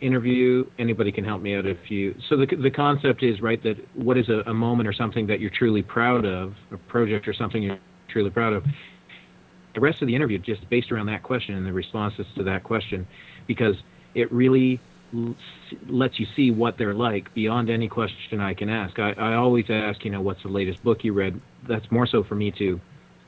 [0.00, 0.64] interview.
[0.78, 2.14] Anybody can help me out if you.
[2.26, 5.40] So the the concept is right that what is a, a moment or something that
[5.40, 8.64] you're truly proud of, a project or something you're truly proud of.
[9.74, 12.62] The rest of the interview just based around that question and the responses to that
[12.62, 13.06] question,
[13.46, 13.76] because
[14.14, 14.80] it really
[15.88, 18.98] lets you see what they're like beyond any question I can ask.
[18.98, 21.40] I, I always ask, you know, what's the latest book you read?
[21.66, 22.80] That's more so for me to,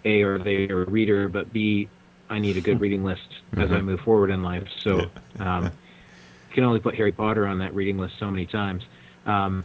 [0.05, 1.89] A, are they a reader, but B,
[2.29, 4.69] I need a good reading list as I move forward in life.
[4.83, 8.83] So um, you can only put Harry Potter on that reading list so many times.
[9.25, 9.65] Um,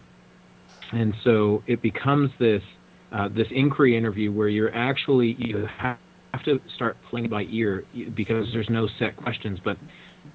[0.91, 2.63] and so it becomes this
[3.11, 5.97] uh, this inquiry interview where you're actually you have
[6.43, 9.77] to start playing by ear because there's no set questions, but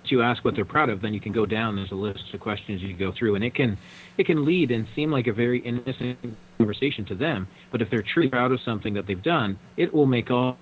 [0.05, 1.77] to ask what they're proud of, then you can go down.
[1.77, 3.77] There's a list of questions you go through, and it can
[4.17, 6.19] it can lead and seem like a very innocent
[6.59, 7.49] conversation to them.
[7.71, 10.57] But if they're truly proud of something that they've done, it will make all,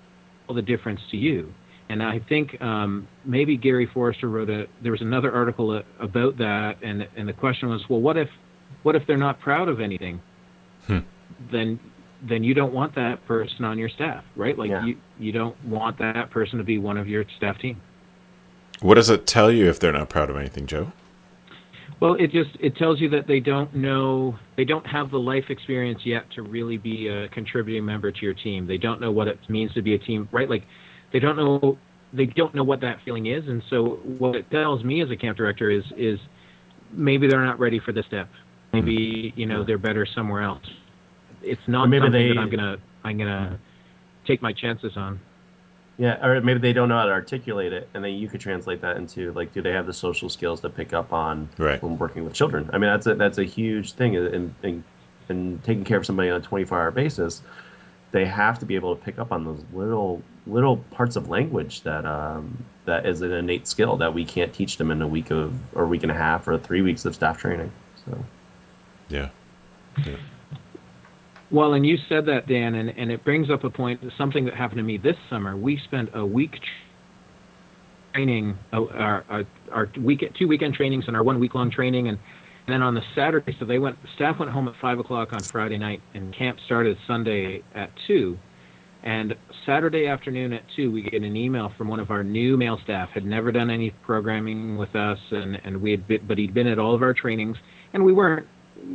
[0.48, 1.52] all the difference to you.
[1.88, 4.68] And I think um, maybe Gary Forster wrote a.
[4.82, 8.30] There was another article about that, and and the question was, well, what if
[8.82, 10.20] what if they're not proud of anything?
[11.50, 11.78] Then
[12.20, 14.58] then you don't want that person on your staff, right?
[14.58, 14.84] Like Yeah.
[14.84, 17.80] you you don't want that person to be one of your staff team.
[18.80, 20.92] What does it tell you if they're not proud of anything, Joe?
[22.00, 25.50] Well, it just it tells you that they don't know they don't have the life
[25.50, 28.66] experience yet to really be a contributing member to your team.
[28.68, 30.48] They don't know what it means to be a team, right?
[30.48, 30.64] Like
[31.10, 31.76] they don't know
[32.12, 35.16] they don't know what that feeling is, and so what it tells me as a
[35.16, 36.20] camp director is is
[36.92, 38.28] maybe they're not ready for this step.
[38.72, 40.64] Maybe you know they're better somewhere else.
[41.42, 43.58] It's not Or maybe something they- that I'm gonna I'm gonna
[44.24, 45.18] take my chances on.
[45.98, 48.82] Yeah, or maybe they don't know how to articulate it, and then you could translate
[48.82, 51.82] that into like, do they have the social skills to pick up on Right.
[51.82, 52.70] when working with children?
[52.72, 54.84] I mean, that's a that's a huge thing in in,
[55.28, 57.42] in taking care of somebody on a twenty four hour basis.
[58.12, 61.82] They have to be able to pick up on those little little parts of language
[61.82, 65.30] that um, that is an innate skill that we can't teach them in a week
[65.32, 67.72] of or a week and a half or three weeks of staff training.
[68.06, 68.24] So
[69.08, 69.28] Yeah.
[70.06, 70.14] Yeah.
[71.50, 74.54] Well, and you said that, Dan, and, and it brings up a point, something that
[74.54, 75.56] happened to me this summer.
[75.56, 76.60] We spent a week
[78.12, 82.08] training, our, our, our week, two weekend trainings and our one week long training.
[82.08, 82.18] And,
[82.66, 85.40] and then on the Saturday, so they went, staff went home at 5 o'clock on
[85.40, 88.38] Friday night, and camp started Sunday at 2.
[89.02, 89.34] And
[89.64, 93.10] Saturday afternoon at 2, we get an email from one of our new male staff,
[93.10, 96.66] had never done any programming with us, and, and we had been, but he'd been
[96.66, 97.56] at all of our trainings,
[97.94, 98.46] and we weren't,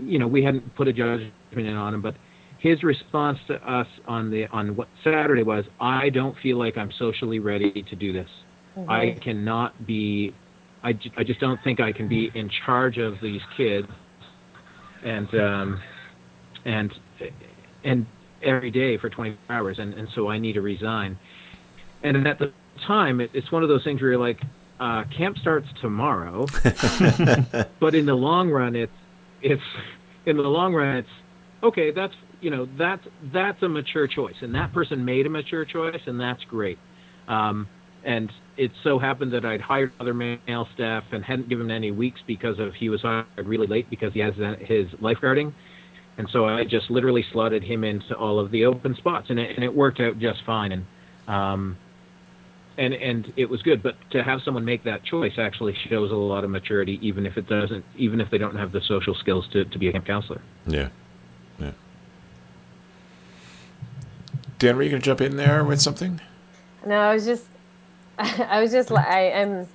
[0.04, 2.16] you know, we hadn't put a judgment in on him, but
[2.64, 6.94] his response to us on the on what Saturday was, I don't feel like I'm
[6.94, 8.30] socially ready to do this.
[8.78, 8.90] Mm-hmm.
[8.90, 10.34] I cannot be,
[10.82, 13.90] I, I just don't think I can be in charge of these kids,
[15.04, 15.82] and um,
[16.64, 16.94] and
[17.84, 18.06] and
[18.42, 21.18] every day for 24 hours, and and so I need to resign.
[22.02, 22.54] And at the
[22.88, 24.42] time, it, it's one of those things where you're like,
[24.80, 26.46] uh, camp starts tomorrow,
[27.82, 28.94] but in the long run, it's
[29.42, 29.62] it's
[30.26, 31.10] in the long run, it's
[31.62, 31.92] okay.
[31.92, 36.02] That's you know that's that's a mature choice, and that person made a mature choice,
[36.06, 36.78] and that's great.
[37.28, 37.68] Um,
[38.04, 42.22] and it so happened that I'd hired other male staff and hadn't given any weeks
[42.28, 45.54] because of he was hired really late because he has his lifeguarding,
[46.18, 49.56] and so I just literally slotted him into all of the open spots, and it,
[49.56, 50.74] and it worked out just fine.
[50.74, 50.86] And
[51.28, 51.78] um,
[52.78, 53.82] and and it was good.
[53.82, 57.38] But to have someone make that choice actually shows a lot of maturity, even if
[57.38, 60.06] it doesn't, even if they don't have the social skills to, to be a camp
[60.06, 60.42] counselor.
[60.68, 60.90] Yeah.
[61.60, 61.72] Yeah.
[64.60, 66.22] Dan, were you going to jump in there with something?
[66.86, 67.46] No, I was just,
[68.20, 69.68] I was just, li- I am,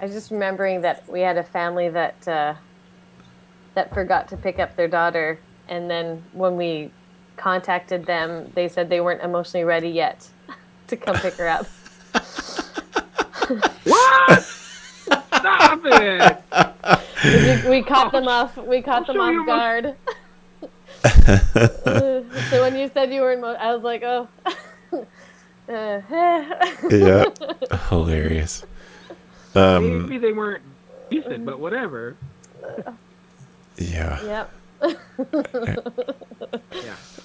[0.00, 2.54] I was just remembering that we had a family that uh,
[3.74, 6.90] that forgot to pick up their daughter, and then when we
[7.36, 10.28] contacted them, they said they weren't emotionally ready yet
[10.88, 11.66] to come pick her up.
[13.84, 14.42] What?
[14.42, 17.64] Stop it!
[17.64, 18.56] we, we caught them off.
[18.56, 19.94] We caught them show off you my- guard.
[21.04, 21.38] Uh,
[22.50, 24.28] so when you said you were in, mo- I was like, oh.
[25.68, 26.00] Uh,
[26.90, 27.26] Yeah.
[27.90, 28.64] Hilarious.
[29.54, 30.64] Um, Maybe they weren't
[31.10, 32.16] decent, but whatever.
[33.76, 34.20] yeah.
[34.24, 34.52] yep.
[34.82, 35.76] Yeah.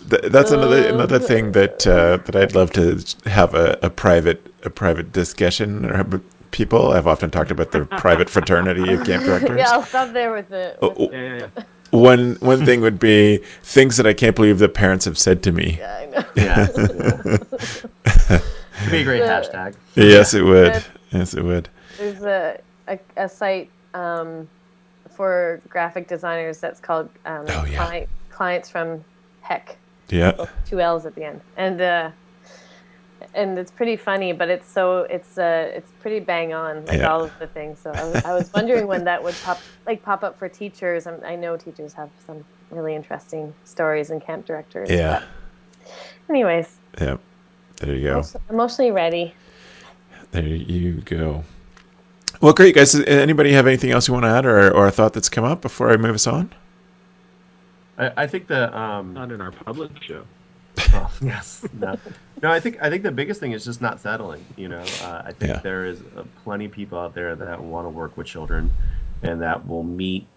[0.09, 4.45] Th- that's another another thing that uh, that I'd love to have a, a private
[4.63, 6.03] a private discussion or
[6.51, 6.91] people.
[6.91, 9.57] I've often talked about the private fraternity of camp directors.
[9.57, 10.77] Yeah, I'll stop there with the.
[10.83, 11.63] Oh, oh, Yeah, yeah, yeah.
[11.95, 15.51] One one thing would be things that I can't believe the parents have said to
[15.51, 15.77] me.
[15.79, 16.25] yeah, I know.
[16.35, 16.67] Yeah.
[18.81, 19.75] It'd be a great The- hashtag.
[19.95, 20.73] Yes, it would.
[20.73, 20.81] Yeah.
[21.11, 21.69] Yes, it would.
[21.97, 24.47] There's a, a, a site um,
[25.09, 27.85] for graphic designers that's called um, Oh, yeah.
[27.87, 29.03] Cli- Clients from
[29.41, 29.77] Heck.
[30.09, 30.45] Yeah.
[30.67, 32.11] two L's at the end, and uh,
[33.33, 37.11] and it's pretty funny, but it's so it's uh it's pretty bang on like Yeah.
[37.11, 37.79] all of the things.
[37.79, 41.07] So I was, I was wondering when that would pop like pop up for teachers.
[41.07, 44.89] i I know teachers have some really interesting stories and camp directors.
[44.89, 45.23] Yeah.
[46.29, 47.17] anyways, Yeah.
[47.81, 48.23] There you go.
[48.49, 49.33] emotionally ready.
[50.31, 51.43] There you go.
[52.41, 52.95] Well, great, guys.
[52.95, 55.61] Anybody have anything else you want to add or, or a thought that's come up
[55.61, 56.51] before I move us on?
[57.97, 60.23] I, I think the um, Not in our public show.
[60.93, 61.97] Well, yes, no,
[62.41, 62.51] no.
[62.51, 64.45] I think I think the biggest thing is just not settling.
[64.57, 65.59] You know, uh, I think Yeah.
[65.61, 68.71] there is uh, plenty of people out there that want to work with children,
[69.23, 70.27] and that will meet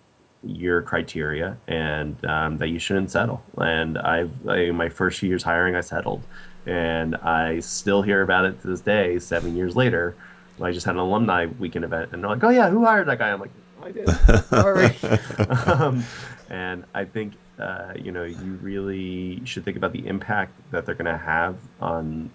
[0.45, 3.43] your criteria, and um, that you shouldn't settle.
[3.61, 6.23] And I've I, my first few years hiring, I settled,
[6.67, 10.15] and I still hear about it to this day, seven years later.
[10.61, 13.19] I just had an alumni weekend event, and they're like, "Oh yeah, who hired that
[13.19, 13.51] guy?" I'm like,
[13.83, 14.09] "I did."
[14.47, 14.97] Sorry.
[15.67, 16.05] um,
[16.51, 20.95] and I think uh, you know you really should think about the impact that they're
[20.95, 22.31] going to have on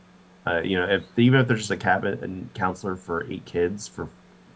[0.45, 3.87] uh, you know if even if they're just a cabinet and counselor for eight kids
[3.87, 4.09] for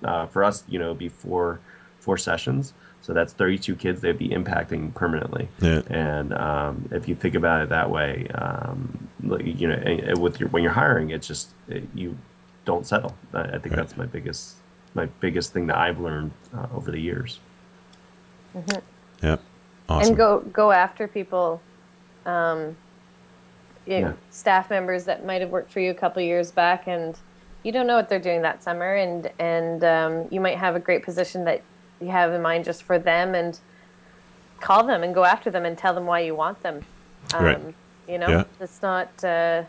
[0.03, 1.59] uh, for us you know it'd be four
[1.99, 5.81] four sessions so that's 32 kids they'd be impacting permanently Yeah.
[5.89, 10.17] and um, if you think about it that way um, like, you know and- and
[10.21, 12.17] with your when you're hiring it's just it, you
[12.65, 13.75] don't settle I, I think Right.
[13.77, 14.55] that's my biggest
[14.93, 17.39] my biggest thing that I've learned uh, over the years
[19.23, 19.41] Yep.
[19.89, 20.09] Awesome.
[20.09, 21.61] and go go after people
[22.25, 22.75] um
[23.85, 24.13] you know, Yeah.
[24.31, 27.15] staff members that might have worked for you a couple years back and
[27.63, 30.79] you don't know what they're doing that summer and and um, you might have a
[30.79, 31.61] great position that
[32.01, 33.59] you have in mind just for them and
[34.59, 36.83] call them and go after them and tell them why you want them
[37.33, 37.75] um, Right.
[38.09, 38.43] you know Yeah.
[38.59, 39.63] it's not uh,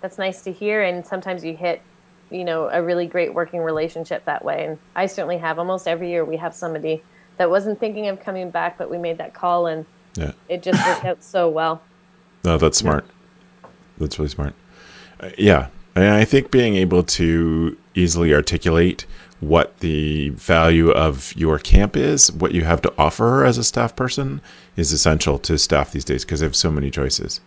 [0.00, 1.80] that's nice to hear and sometimes you hit
[2.30, 6.08] you know a really great working relationship that way and i certainly have almost every
[6.10, 7.02] year we have somebody
[7.36, 10.32] that wasn't thinking of coming back but we made that call and yeah.
[10.48, 11.82] it just worked out so well
[12.44, 13.04] No, that's smart.
[13.98, 14.54] That's really smart.
[15.20, 15.68] Uh, yeah.
[15.94, 19.06] I, And I think being able to easily articulate
[19.40, 23.96] what the value of your camp is, what you have to offer as a staff
[23.96, 24.40] person,
[24.76, 27.40] is essential to staff these days because they have so many choices.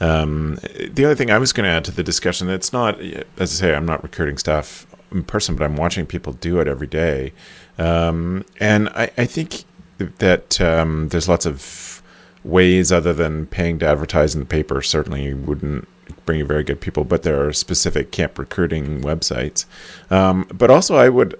[0.00, 0.58] Um,
[0.90, 3.44] the other thing I was going to add to the discussion, it's not, as I
[3.46, 7.32] say, I'm not recruiting staff in person, but I'm watching people do it every day.
[7.78, 9.64] Um, and I, I, think
[9.98, 12.02] that um, there's lots of
[12.44, 15.88] ways other than paying to advertise in the paper, certainly wouldn't
[16.24, 19.64] bring you very good people, but there are specific camp recruiting websites.
[20.10, 21.38] Um, but also, I would,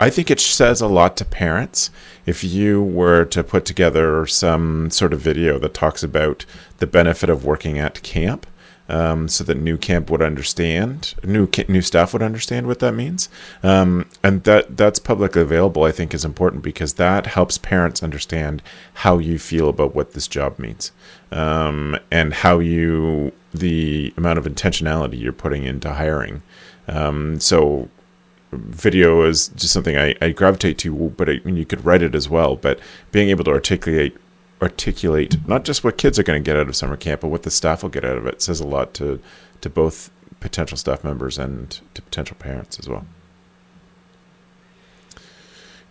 [0.00, 1.90] I think it says a lot to parents
[2.24, 6.44] if you were to put together some sort of video that talks about
[6.78, 8.46] the benefit of working at camp.
[8.88, 13.28] Um, so that new camp would understand, new new staff would understand what that means,
[13.64, 15.82] um, and that that's publicly available.
[15.82, 18.62] I think is important because that helps parents understand
[18.94, 20.92] how you feel about what this job means,
[21.32, 26.42] um, and how you the amount of intentionality you're putting into hiring.
[26.86, 27.88] Um, so
[28.52, 32.14] video is just something I, I gravitate to, but I mean, you could write it
[32.14, 32.56] as well.
[32.56, 32.78] But
[33.12, 34.16] being able to articulate
[34.62, 37.42] articulate not just what kids are going to get out of summer camp, but what
[37.42, 39.20] the staff will get out of it says a lot to
[39.60, 43.06] to both potential staff members and to potential parents as well.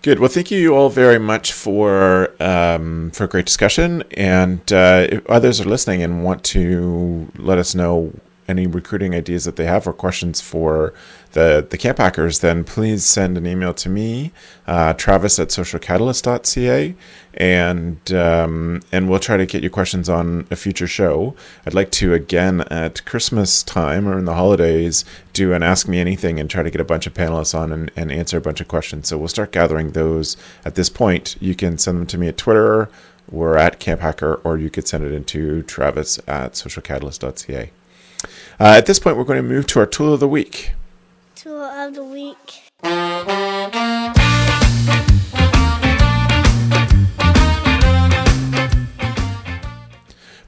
[0.02, 0.20] Good.
[0.20, 4.04] Well, thank you all very much for um, for a great discussion.
[4.12, 8.14] And uh, if others are listening and want to let us know
[8.48, 10.94] any recruiting ideas that they have or questions for
[11.32, 14.32] the, the camp hackers, then please send an email to me,
[14.68, 16.96] uh, Travis at socialcatalyst.ca,
[17.34, 21.36] and um, and we'll try to get your questions on a future show.
[21.66, 26.00] I'd like to again at Christmas time or in the holidays do an Ask Me
[26.00, 28.62] Anything and try to get a bunch of panelists on and, and answer a bunch
[28.62, 29.10] of questions.
[29.10, 31.36] So we'll start gathering those at this point.
[31.42, 32.90] You can send them to me at Twitter.
[33.30, 37.72] We're at Camp Hacker, or you could send it into Travis at socialcatalyst.ca.
[38.60, 40.72] Uh, at this point, we're going to move to our tool of the week.
[41.36, 42.72] Tool of the week.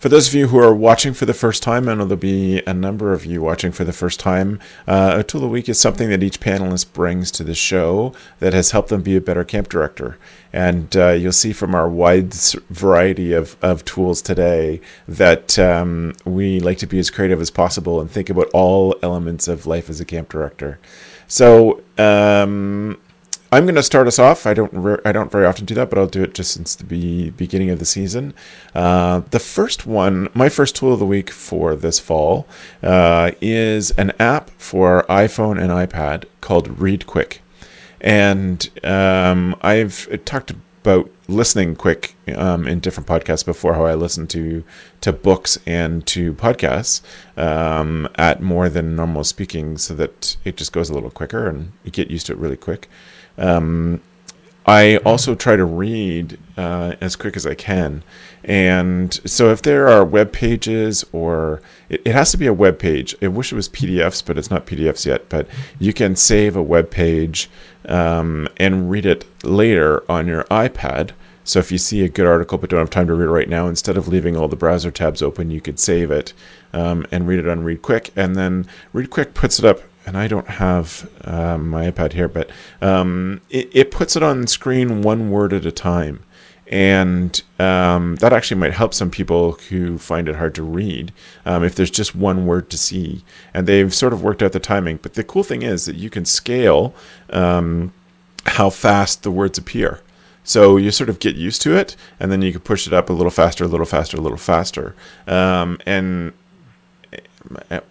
[0.08, 2.62] For those of you who are watching for the first time, I know there'll be
[2.66, 5.68] a number of you watching for the first time, uh, a tool of the week
[5.68, 9.20] is something that each panelist brings to the show that has helped them be a
[9.20, 10.18] better camp director.
[10.54, 12.34] And uh, you'll see from our wide
[12.70, 14.80] variety of, of tools today
[15.10, 19.50] that um, we like to be as creative as possible and think about all elements
[19.50, 20.80] of life as a camp director.
[21.28, 22.98] So, um,
[23.50, 24.46] I'm going to start us off.
[24.46, 26.76] I don't re- I don't very often do that, but I'll do it just since
[26.76, 28.34] the be- beginning of the season.
[28.76, 32.46] Uh, the first one, my first tool of the week for this fall,
[32.84, 37.42] uh, is an app for iPhone and iPad called Read Quick,
[38.02, 43.76] and um, I've talked about listening quick um, in different podcasts before.
[43.76, 44.66] How I listen to
[45.00, 47.02] to books and to podcasts
[47.38, 51.72] um, at more than normal speaking, so that it just goes a little quicker and
[51.86, 52.90] you get used to it really quick.
[53.38, 54.02] Um,
[54.68, 58.04] I also try to read uh, as quick as I can.
[58.44, 62.78] And so if there are web pages or it, it, has to be a web
[62.78, 63.16] page.
[63.22, 65.30] I wish it was PDFs, but it's not PDFs yet.
[65.30, 65.48] But
[65.80, 67.50] you can save a web page
[67.86, 71.12] um, and read it later on your iPad.
[71.46, 73.50] So if you see a good article but don't have time to read it right
[73.50, 76.34] now, instead of leaving all the browser tabs open, you could save it
[76.74, 78.12] um, and read it on Read Quick.
[78.18, 82.30] And then Read Quick puts it up and I don't have um, my iPad here,
[82.30, 82.50] but
[82.82, 86.24] um, it, it, puts it on screen one word at a time.
[86.70, 91.14] And um, that actually might help some people who find it hard to read
[91.46, 93.24] um, if there's just one word to see.
[93.54, 95.00] And they've sort of worked out the timing.
[95.02, 96.96] But the cool thing is that you can scale
[97.30, 97.94] um,
[98.46, 100.02] how fast the words appear.
[100.46, 103.10] So you sort of get used to it, and then you can push it up
[103.10, 104.96] a little faster, a little faster, a little faster.
[105.28, 106.32] Um, and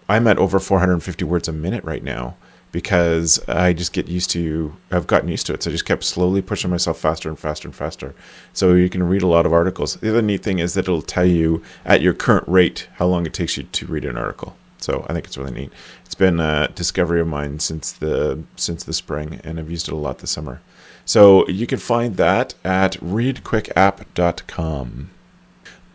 [0.09, 2.35] I'm at over 450 words a minute right now
[2.71, 5.63] because I just get used to I've gotten used to it.
[5.63, 8.13] So I just kept slowly pushing myself faster and faster and faster.
[8.53, 9.95] So you can read a lot of articles.
[9.95, 13.25] The other neat thing is that it'll tell you at your current rate how long
[13.25, 14.55] it takes you to read an article.
[14.79, 15.71] So I think it's really neat.
[16.05, 19.93] It's been a discovery of mine since the since the spring, and I've used it
[19.93, 20.61] a lot this summer.
[21.03, 25.09] So you can find that at readquickapp.com.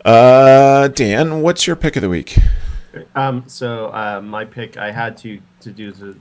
[0.03, 2.37] Uh, Dan, what's your pick of the week?
[3.15, 6.15] Um, so uh, my pick, I had to to do the,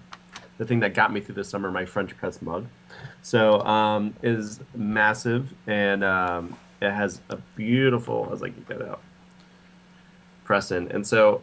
[0.58, 2.66] the thing that got me through the summer, my French press mug.
[3.22, 9.00] So um, is massive and um, it has a beautiful, as I can get out,
[10.44, 10.90] press in.
[10.90, 11.42] And so,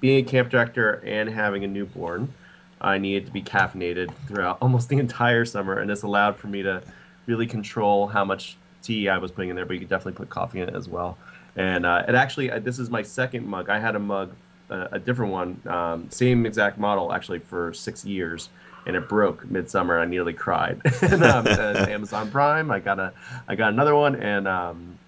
[0.00, 2.34] being a camp director and having a newborn,
[2.80, 6.62] I needed to be caffeinated throughout almost the entire summer, and this allowed for me
[6.62, 6.82] to
[7.26, 9.64] really control how much tea I was putting in there.
[9.64, 11.16] But you could definitely put coffee in it as well.
[11.56, 13.70] And uh, it actually, uh, this is my second mug.
[13.70, 14.34] I had a mug
[14.70, 18.48] a, a different one, um, same exact model actually for six years,
[18.86, 19.98] and it broke midsummer.
[19.98, 20.80] I nearly cried.
[21.02, 23.12] and, um, Amazon Prime, I got a
[23.48, 24.98] I got another one, and um,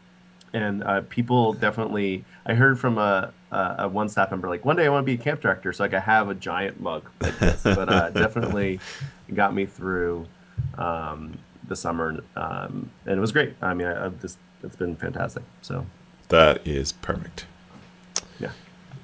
[0.53, 2.25] and uh, people definitely.
[2.45, 5.07] I heard from a, a, a, one staff member like one day I want to
[5.07, 7.63] be a camp director so I could have a giant mug like this.
[7.65, 8.79] but uh, definitely
[9.35, 10.27] got me through
[10.79, 11.39] um,
[11.69, 13.55] the summer, um, and it was great.
[13.61, 15.43] I mean, I, have just it's been fantastic.
[15.63, 15.87] So
[16.29, 17.47] that is perfect.
[18.39, 18.51] Yeah,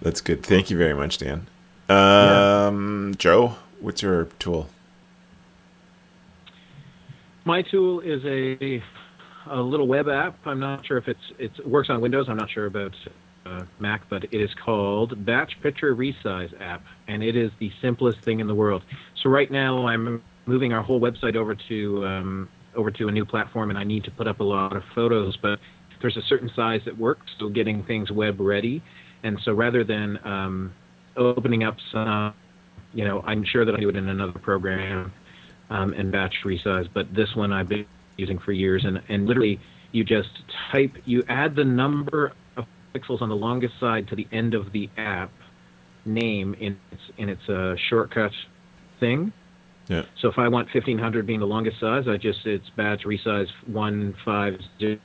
[0.02, 0.42] that's good.
[0.42, 1.46] Thank you very much, Dan.
[1.88, 3.14] Um, yeah.
[3.18, 4.68] Joe, what's your tool?
[7.44, 8.82] My tool is a
[9.46, 10.36] a little web app.
[10.46, 12.28] I'm not sure if it's it works on Windows.
[12.28, 12.94] I'm not sure about
[13.44, 18.20] uh, Mac, but it is called Batch Picture Resize app, and it is the simplest
[18.20, 18.82] thing in the world.
[19.20, 23.24] So right now, I'm moving our whole website over to um, over to a new
[23.24, 25.58] platform, and I need to put up a lot of photos, but
[26.00, 28.82] there's a certain size that works, so getting things web ready.
[29.22, 30.72] And so rather than um,
[31.16, 32.34] opening up some,
[32.92, 35.12] you know, I'm sure that I do it in another program
[35.70, 39.60] um, and batch resize, but this one I've been using for years, and, and literally
[39.92, 40.30] you just
[40.70, 44.72] type, you add the number of pixels on the longest side to the end of
[44.72, 45.30] the app
[46.04, 48.32] name in its in its uh, shortcut
[48.98, 49.32] thing.
[49.88, 50.04] Yeah.
[50.20, 55.00] So if I want 1500 being the longest size, I just it's batch resize 1500,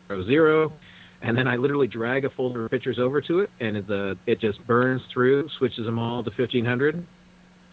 [1.21, 4.39] and then I literally drag a folder of pictures over to it, and the it
[4.39, 7.05] just burns through, switches them all to 1500,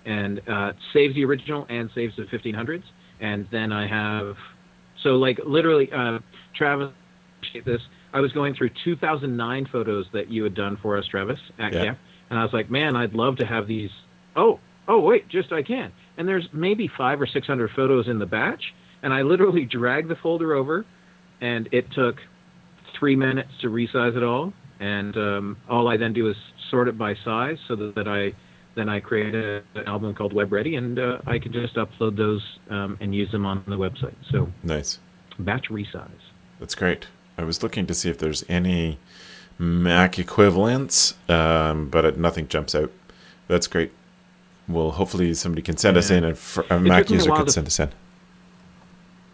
[0.04, 2.82] and uh, saves the original and saves the 1500s,
[3.20, 4.38] and then I have
[5.04, 6.18] so like literally, uh,
[6.54, 6.90] Travis,
[7.64, 7.82] this.
[8.12, 11.84] I was going through 2009 photos that you had done for us, Travis, at yeah.
[11.84, 11.98] camp,
[12.30, 13.90] and I was like, man, I'd love to have these.
[14.34, 15.92] Oh, oh wait, just I can.
[16.16, 18.72] And there's maybe five or six hundred photos in the batch,
[19.02, 20.86] and I literally dragged the folder over,
[21.40, 22.22] and it took
[22.98, 24.52] three minutes to resize it all.
[24.80, 26.36] And um, all I then do is
[26.70, 28.34] sort it by size so that, that I
[28.74, 32.16] then I create a, an album called Web Ready, and uh, I can just upload
[32.16, 34.14] those um, and use them on the website.
[34.30, 34.98] So nice
[35.38, 36.10] batch resize.
[36.60, 37.06] That's great.
[37.36, 38.98] I was looking to see if there's any
[39.58, 42.92] Mac equivalents, um, but it, nothing jumps out.
[43.48, 43.92] That's great.
[44.68, 45.98] Well, hopefully somebody can send yeah.
[45.98, 46.38] us in, and
[46.70, 47.90] a, a Mac user could send us in.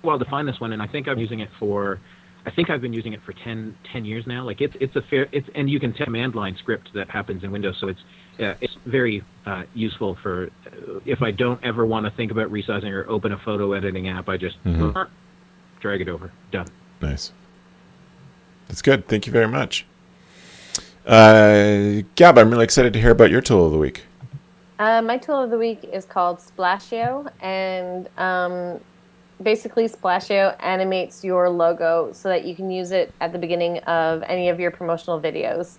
[0.03, 2.01] Well, to find this one, and I think I'm using it for
[2.47, 4.45] I think I've been using it for 10, 10 years now.
[4.45, 7.51] Like it's it's a fair it's and you can command line script that happens in
[7.51, 8.01] Windows, so it's
[8.39, 12.51] uh, it's very uh, useful for uh, if I don't ever want to think about
[12.51, 14.29] resizing or open a photo editing app.
[14.29, 14.99] I just mm-hmm.
[15.81, 16.33] drag it over.
[16.51, 16.69] Done.
[17.03, 17.33] Nice.
[18.69, 19.09] That's good.
[19.09, 19.85] Thank you very much.
[21.07, 24.05] Uh, Gab, I'm really excited to hear about your tool of the week.
[24.79, 28.81] Uh, my tool of the week is called Splasheo, and um,
[29.43, 34.23] basically Splasheo animates your logo so that you can use it at the beginning of
[34.25, 35.77] any of your promotional videos.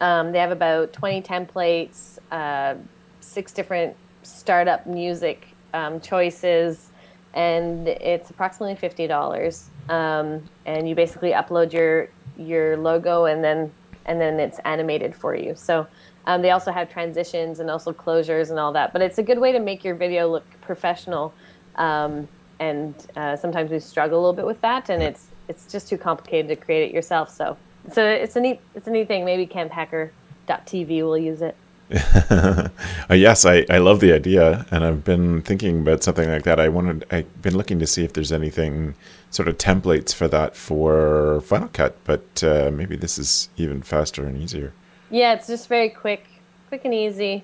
[0.00, 2.74] Um, they have about 20 templates, uh,
[3.20, 6.90] six different startup music um, choices,
[7.34, 9.68] and it's approximately fifty dollars.
[9.88, 13.70] Um, and you basically upload your your logo, and then
[14.06, 15.54] and then it's animated for you.
[15.54, 15.86] So
[16.26, 18.92] um, they also have transitions and also closures and all that.
[18.92, 21.32] But it's a good way to make your video look professional.
[21.76, 22.28] Um,
[22.60, 25.98] and uh, sometimes we struggle a little bit with that, and it's it's just too
[25.98, 27.34] complicated to create it yourself.
[27.34, 27.56] So
[27.92, 29.24] so it's a neat it's a neat thing.
[29.24, 31.56] Maybe camphacker.tv will use it.
[32.30, 32.68] uh,
[33.10, 36.60] yes, I, I love the idea, and I've been thinking about something like that.
[36.60, 38.94] I wanted I've been looking to see if there's anything
[39.30, 44.24] sort of templates for that for Final Cut, but uh, maybe this is even faster
[44.24, 44.72] and easier.
[45.10, 46.26] Yeah, it's just very quick,
[46.68, 47.42] quick and easy.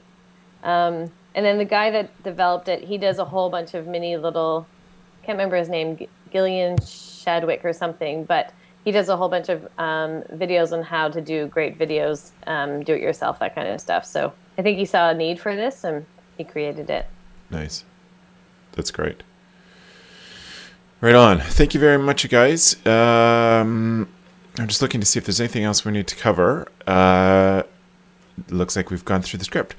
[0.62, 4.16] Um, and then the guy that developed it, he does a whole bunch of mini
[4.16, 4.66] little
[5.26, 5.98] can't remember his name,
[6.32, 8.52] Gillian Shadwick or something, but
[8.84, 12.84] he does a whole bunch of um, videos on how to do great videos, um,
[12.84, 14.06] do it yourself, that kind of stuff.
[14.06, 16.06] So I think he saw a need for this and
[16.38, 17.06] he created it.
[17.50, 17.84] Nice.
[18.72, 19.24] That's great.
[21.00, 21.40] Right on.
[21.40, 22.76] Thank you very much, you guys.
[22.86, 24.08] Um,
[24.58, 26.68] I'm just looking to see if there's anything else we need to cover.
[26.86, 27.64] Uh,
[28.48, 29.74] looks like we've gone through the script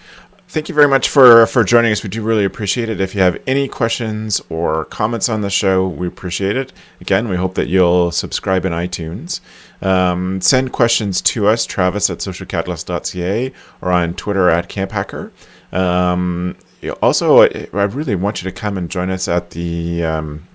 [0.48, 2.04] thank you very much for for joining us.
[2.04, 3.02] We do really appreciate it.
[3.02, 6.74] If you have any questions or comments on the show, we appreciate it.
[7.02, 9.40] Again, we hope that you'll subscribe in iTunes.
[9.82, 15.32] Um, send questions to us, Travis at socialcatalyst.ca or on Twitter at CampHacker.
[15.72, 16.56] Um,
[17.02, 20.48] also, I really want you to come and join us at the um,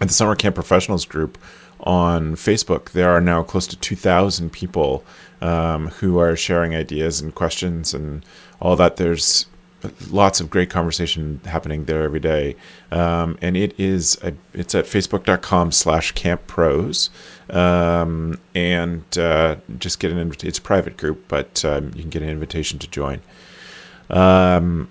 [0.00, 1.38] at the Summer Camp Professionals group
[1.80, 2.90] on Facebook.
[2.90, 5.04] There are now close to 2,000 people
[5.40, 8.24] um, who are sharing ideas and questions and
[8.60, 8.96] all that.
[8.96, 9.46] There's
[10.10, 12.56] lots of great conversation happening there every day.
[12.90, 17.10] Um, and it is, a, it's at facebook.com slash camp pros.
[17.50, 20.48] Um, and uh, just get an invitation.
[20.48, 23.20] It's a private group, but um, you can get an invitation to join.
[24.10, 24.88] Um,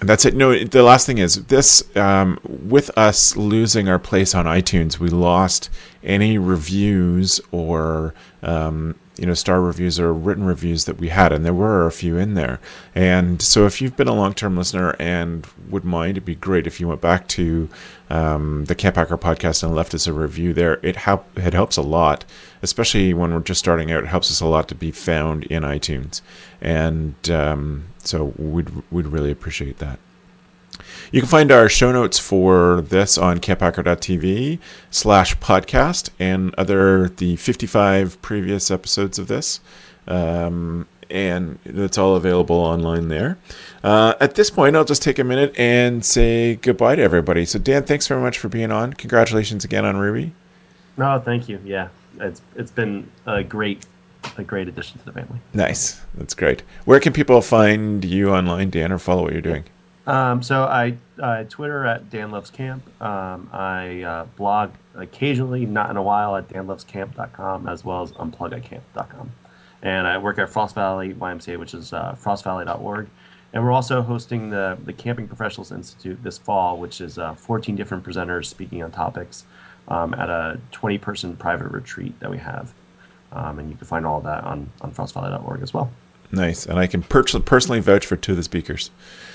[0.00, 0.34] and that's it.
[0.34, 5.08] No, the last thing is this um, with us losing our place on iTunes, we
[5.08, 5.70] lost
[6.04, 11.44] any reviews or um, you know star reviews or written reviews that we had, and
[11.44, 12.60] there were a few in there.
[12.94, 16.66] And so, if you've been a long term listener and would mind, it'd be great
[16.66, 17.68] if you went back to
[18.10, 20.78] um, the Camp Hacker podcast and left us a review there.
[20.82, 22.24] It help it helps a lot,
[22.62, 24.04] especially when we're just starting out.
[24.04, 26.20] It helps us a lot to be found in iTunes,
[26.66, 29.98] and um, so we'd we'd really appreciate that.
[31.12, 34.58] You can find our show notes for this on camphacker.tv
[34.90, 39.60] slash podcast and other the 55 previous episodes of this.
[40.08, 43.38] Um, and it's all available online there.
[43.84, 47.44] Uh, at this point, I'll just take a minute and say goodbye to everybody.
[47.44, 48.92] So, Dan, thanks very much for being on.
[48.94, 50.32] Congratulations again on Ruby.
[50.96, 51.60] No, thank you.
[51.64, 51.88] Yeah,
[52.18, 53.86] it's it's been a great
[54.36, 55.38] a great addition to the family.
[55.54, 56.62] Nice, that's great.
[56.84, 59.64] Where can people find you online, Dan, or follow what you're doing?
[60.06, 62.84] Um, so I uh, Twitter at Dan Loves Camp.
[63.02, 69.30] Um, I uh, blog occasionally, not in a while, at danlovescamp.com as well as unplugatcamp.com.
[69.82, 73.08] And I work at Frost Valley YMCA, which is uh, frostvalley.org.
[73.52, 77.76] And we're also hosting the, the Camping Professionals Institute this fall, which is uh, 14
[77.76, 79.44] different presenters speaking on topics
[79.88, 82.72] um, at a 20 person private retreat that we have.
[83.36, 85.90] Um, and you can find all of that on, on frostvalley.org as well.
[86.32, 88.90] Nice, and I can per- personally vouch for two of the speakers.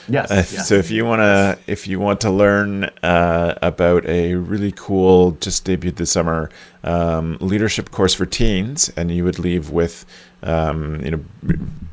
[0.10, 0.32] Yes.
[0.32, 4.74] Uh, So if you want to, if you want to learn uh, about a really
[4.76, 6.50] cool, just debuted this summer
[6.84, 10.06] um, leadership course for teens, and you would leave with,
[10.44, 11.24] um, you know,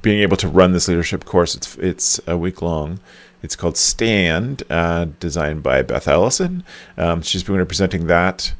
[0.02, 1.54] being able to run this leadership course.
[1.54, 2.98] It's it's a week long.
[3.40, 6.64] It's called Stand, uh, designed by Beth Allison.
[6.96, 8.52] Um, she's going to be presenting that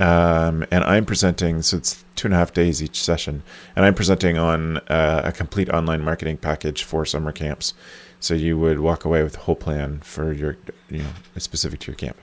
[0.00, 1.62] um, and I'm presenting.
[1.62, 3.42] So it's two and a half days each session,
[3.74, 7.74] and I'm presenting on uh, a complete online marketing package for summer camps.
[8.20, 10.56] So you would walk away with a whole plan for your,
[10.88, 12.16] you know, specific to your camp.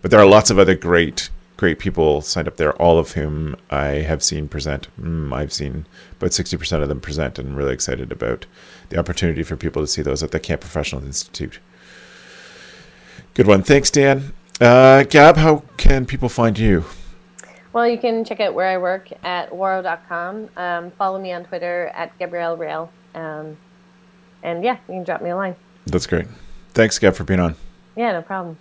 [0.00, 3.56] But there are lots of other great, great people signed up there, all of whom
[3.70, 4.88] I have seen present.
[4.98, 8.46] Mm, I've seen about sixty percent of them present, and I'm really excited about
[8.88, 11.58] the opportunity for people to see those at the Camp Professionals Institute.
[13.34, 14.32] Good one, thanks, Dan.
[14.60, 16.84] Uh, Gab, how can people find you?
[17.72, 20.50] Well, you can check out where I work at ouareau.com.
[20.56, 22.90] Um, follow me on Twitter at Gabrielle Rail.
[23.14, 23.56] Um,
[24.42, 25.56] and yeah, you can drop me a line.
[25.86, 26.26] That's great.
[26.72, 27.54] Thanks, Gab, for being on.
[27.96, 28.58] Yeah, no problem.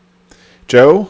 [0.68, 1.09] Joe?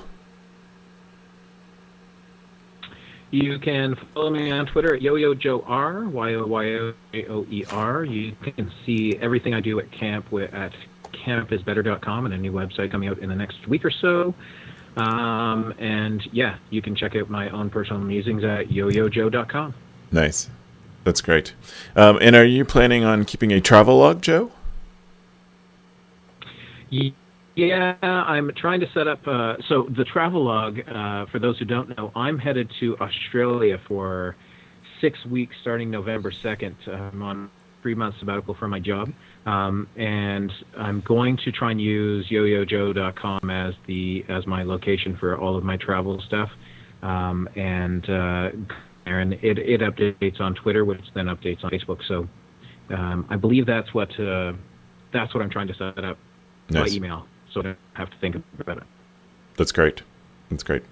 [3.32, 8.04] You can follow me on Twitter at YoYoJoeR, Y-O-Y-O-E-R.
[8.04, 10.74] You can see everything I do at camp at
[11.14, 14.34] campisbetter.com and a new website coming out in the next week or so.
[14.98, 19.74] Um, and yeah, you can check out my own personal musings at yoyojoe.com.
[20.12, 20.50] Nice.
[21.04, 21.54] That's great.
[21.96, 24.52] Um, and are you planning on keeping a travel log, Joe?
[27.56, 29.28] Yeah, I'm trying to set up.
[29.28, 33.80] Uh, so the travel log, uh, for those who don't know, I'm headed to Australia
[33.88, 34.36] for
[35.00, 36.88] six weeks starting November 2nd.
[36.88, 37.50] I'm on
[37.82, 39.12] three month sabbatical for my job.
[39.46, 45.38] Um, and I'm going to try and use yoyojoe.com as the as my location for
[45.38, 46.50] all of my travel stuff.
[47.02, 48.50] Um, and uh,
[49.06, 52.00] and it, it updates on Twitter, which then updates on Facebook.
[52.08, 52.28] So
[52.94, 54.54] um, I believe that's what uh,
[55.12, 56.18] that's what I'm trying to set up
[56.70, 56.90] nice.
[56.90, 58.84] by email, so I don't have to think about it.
[59.58, 60.04] That's great.
[60.50, 60.84] That's great.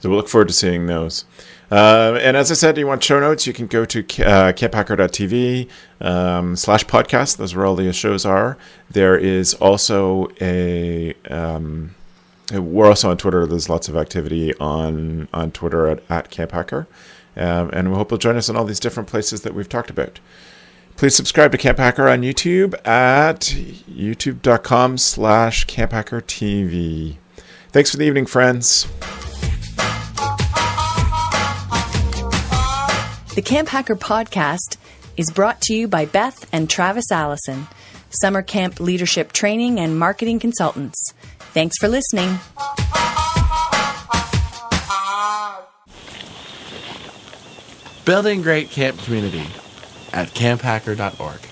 [0.00, 1.24] So we'll look forward to seeing those.
[1.70, 5.68] Uh, and as I said, you want show notes, you can go to uh, camphacker.tv
[6.00, 7.36] um, slash podcast.
[7.36, 8.58] Those are all the shows are.
[8.90, 11.14] There is also a...
[11.30, 11.94] Um,
[12.52, 13.46] we're also on Twitter.
[13.46, 16.88] There's lots of activity on, on Twitter at, at Camp Hacker.
[17.36, 19.90] Um, and we hope you'll join us in all these different places that we've talked
[19.90, 20.18] about.
[20.96, 27.16] Please subscribe to Camp Hacker on YouTube at youtube.com slash camphackertv.
[27.68, 28.88] Thanks for the evening, friends.
[33.32, 34.76] The Camp Hacker podcast
[35.16, 37.68] is brought to you by Beth and Travis Allison,
[38.10, 41.14] summer camp leadership training and marketing consultants.
[41.54, 42.40] Thanks for listening.
[48.04, 49.46] Building great camp community
[50.12, 51.49] at camphacker.org.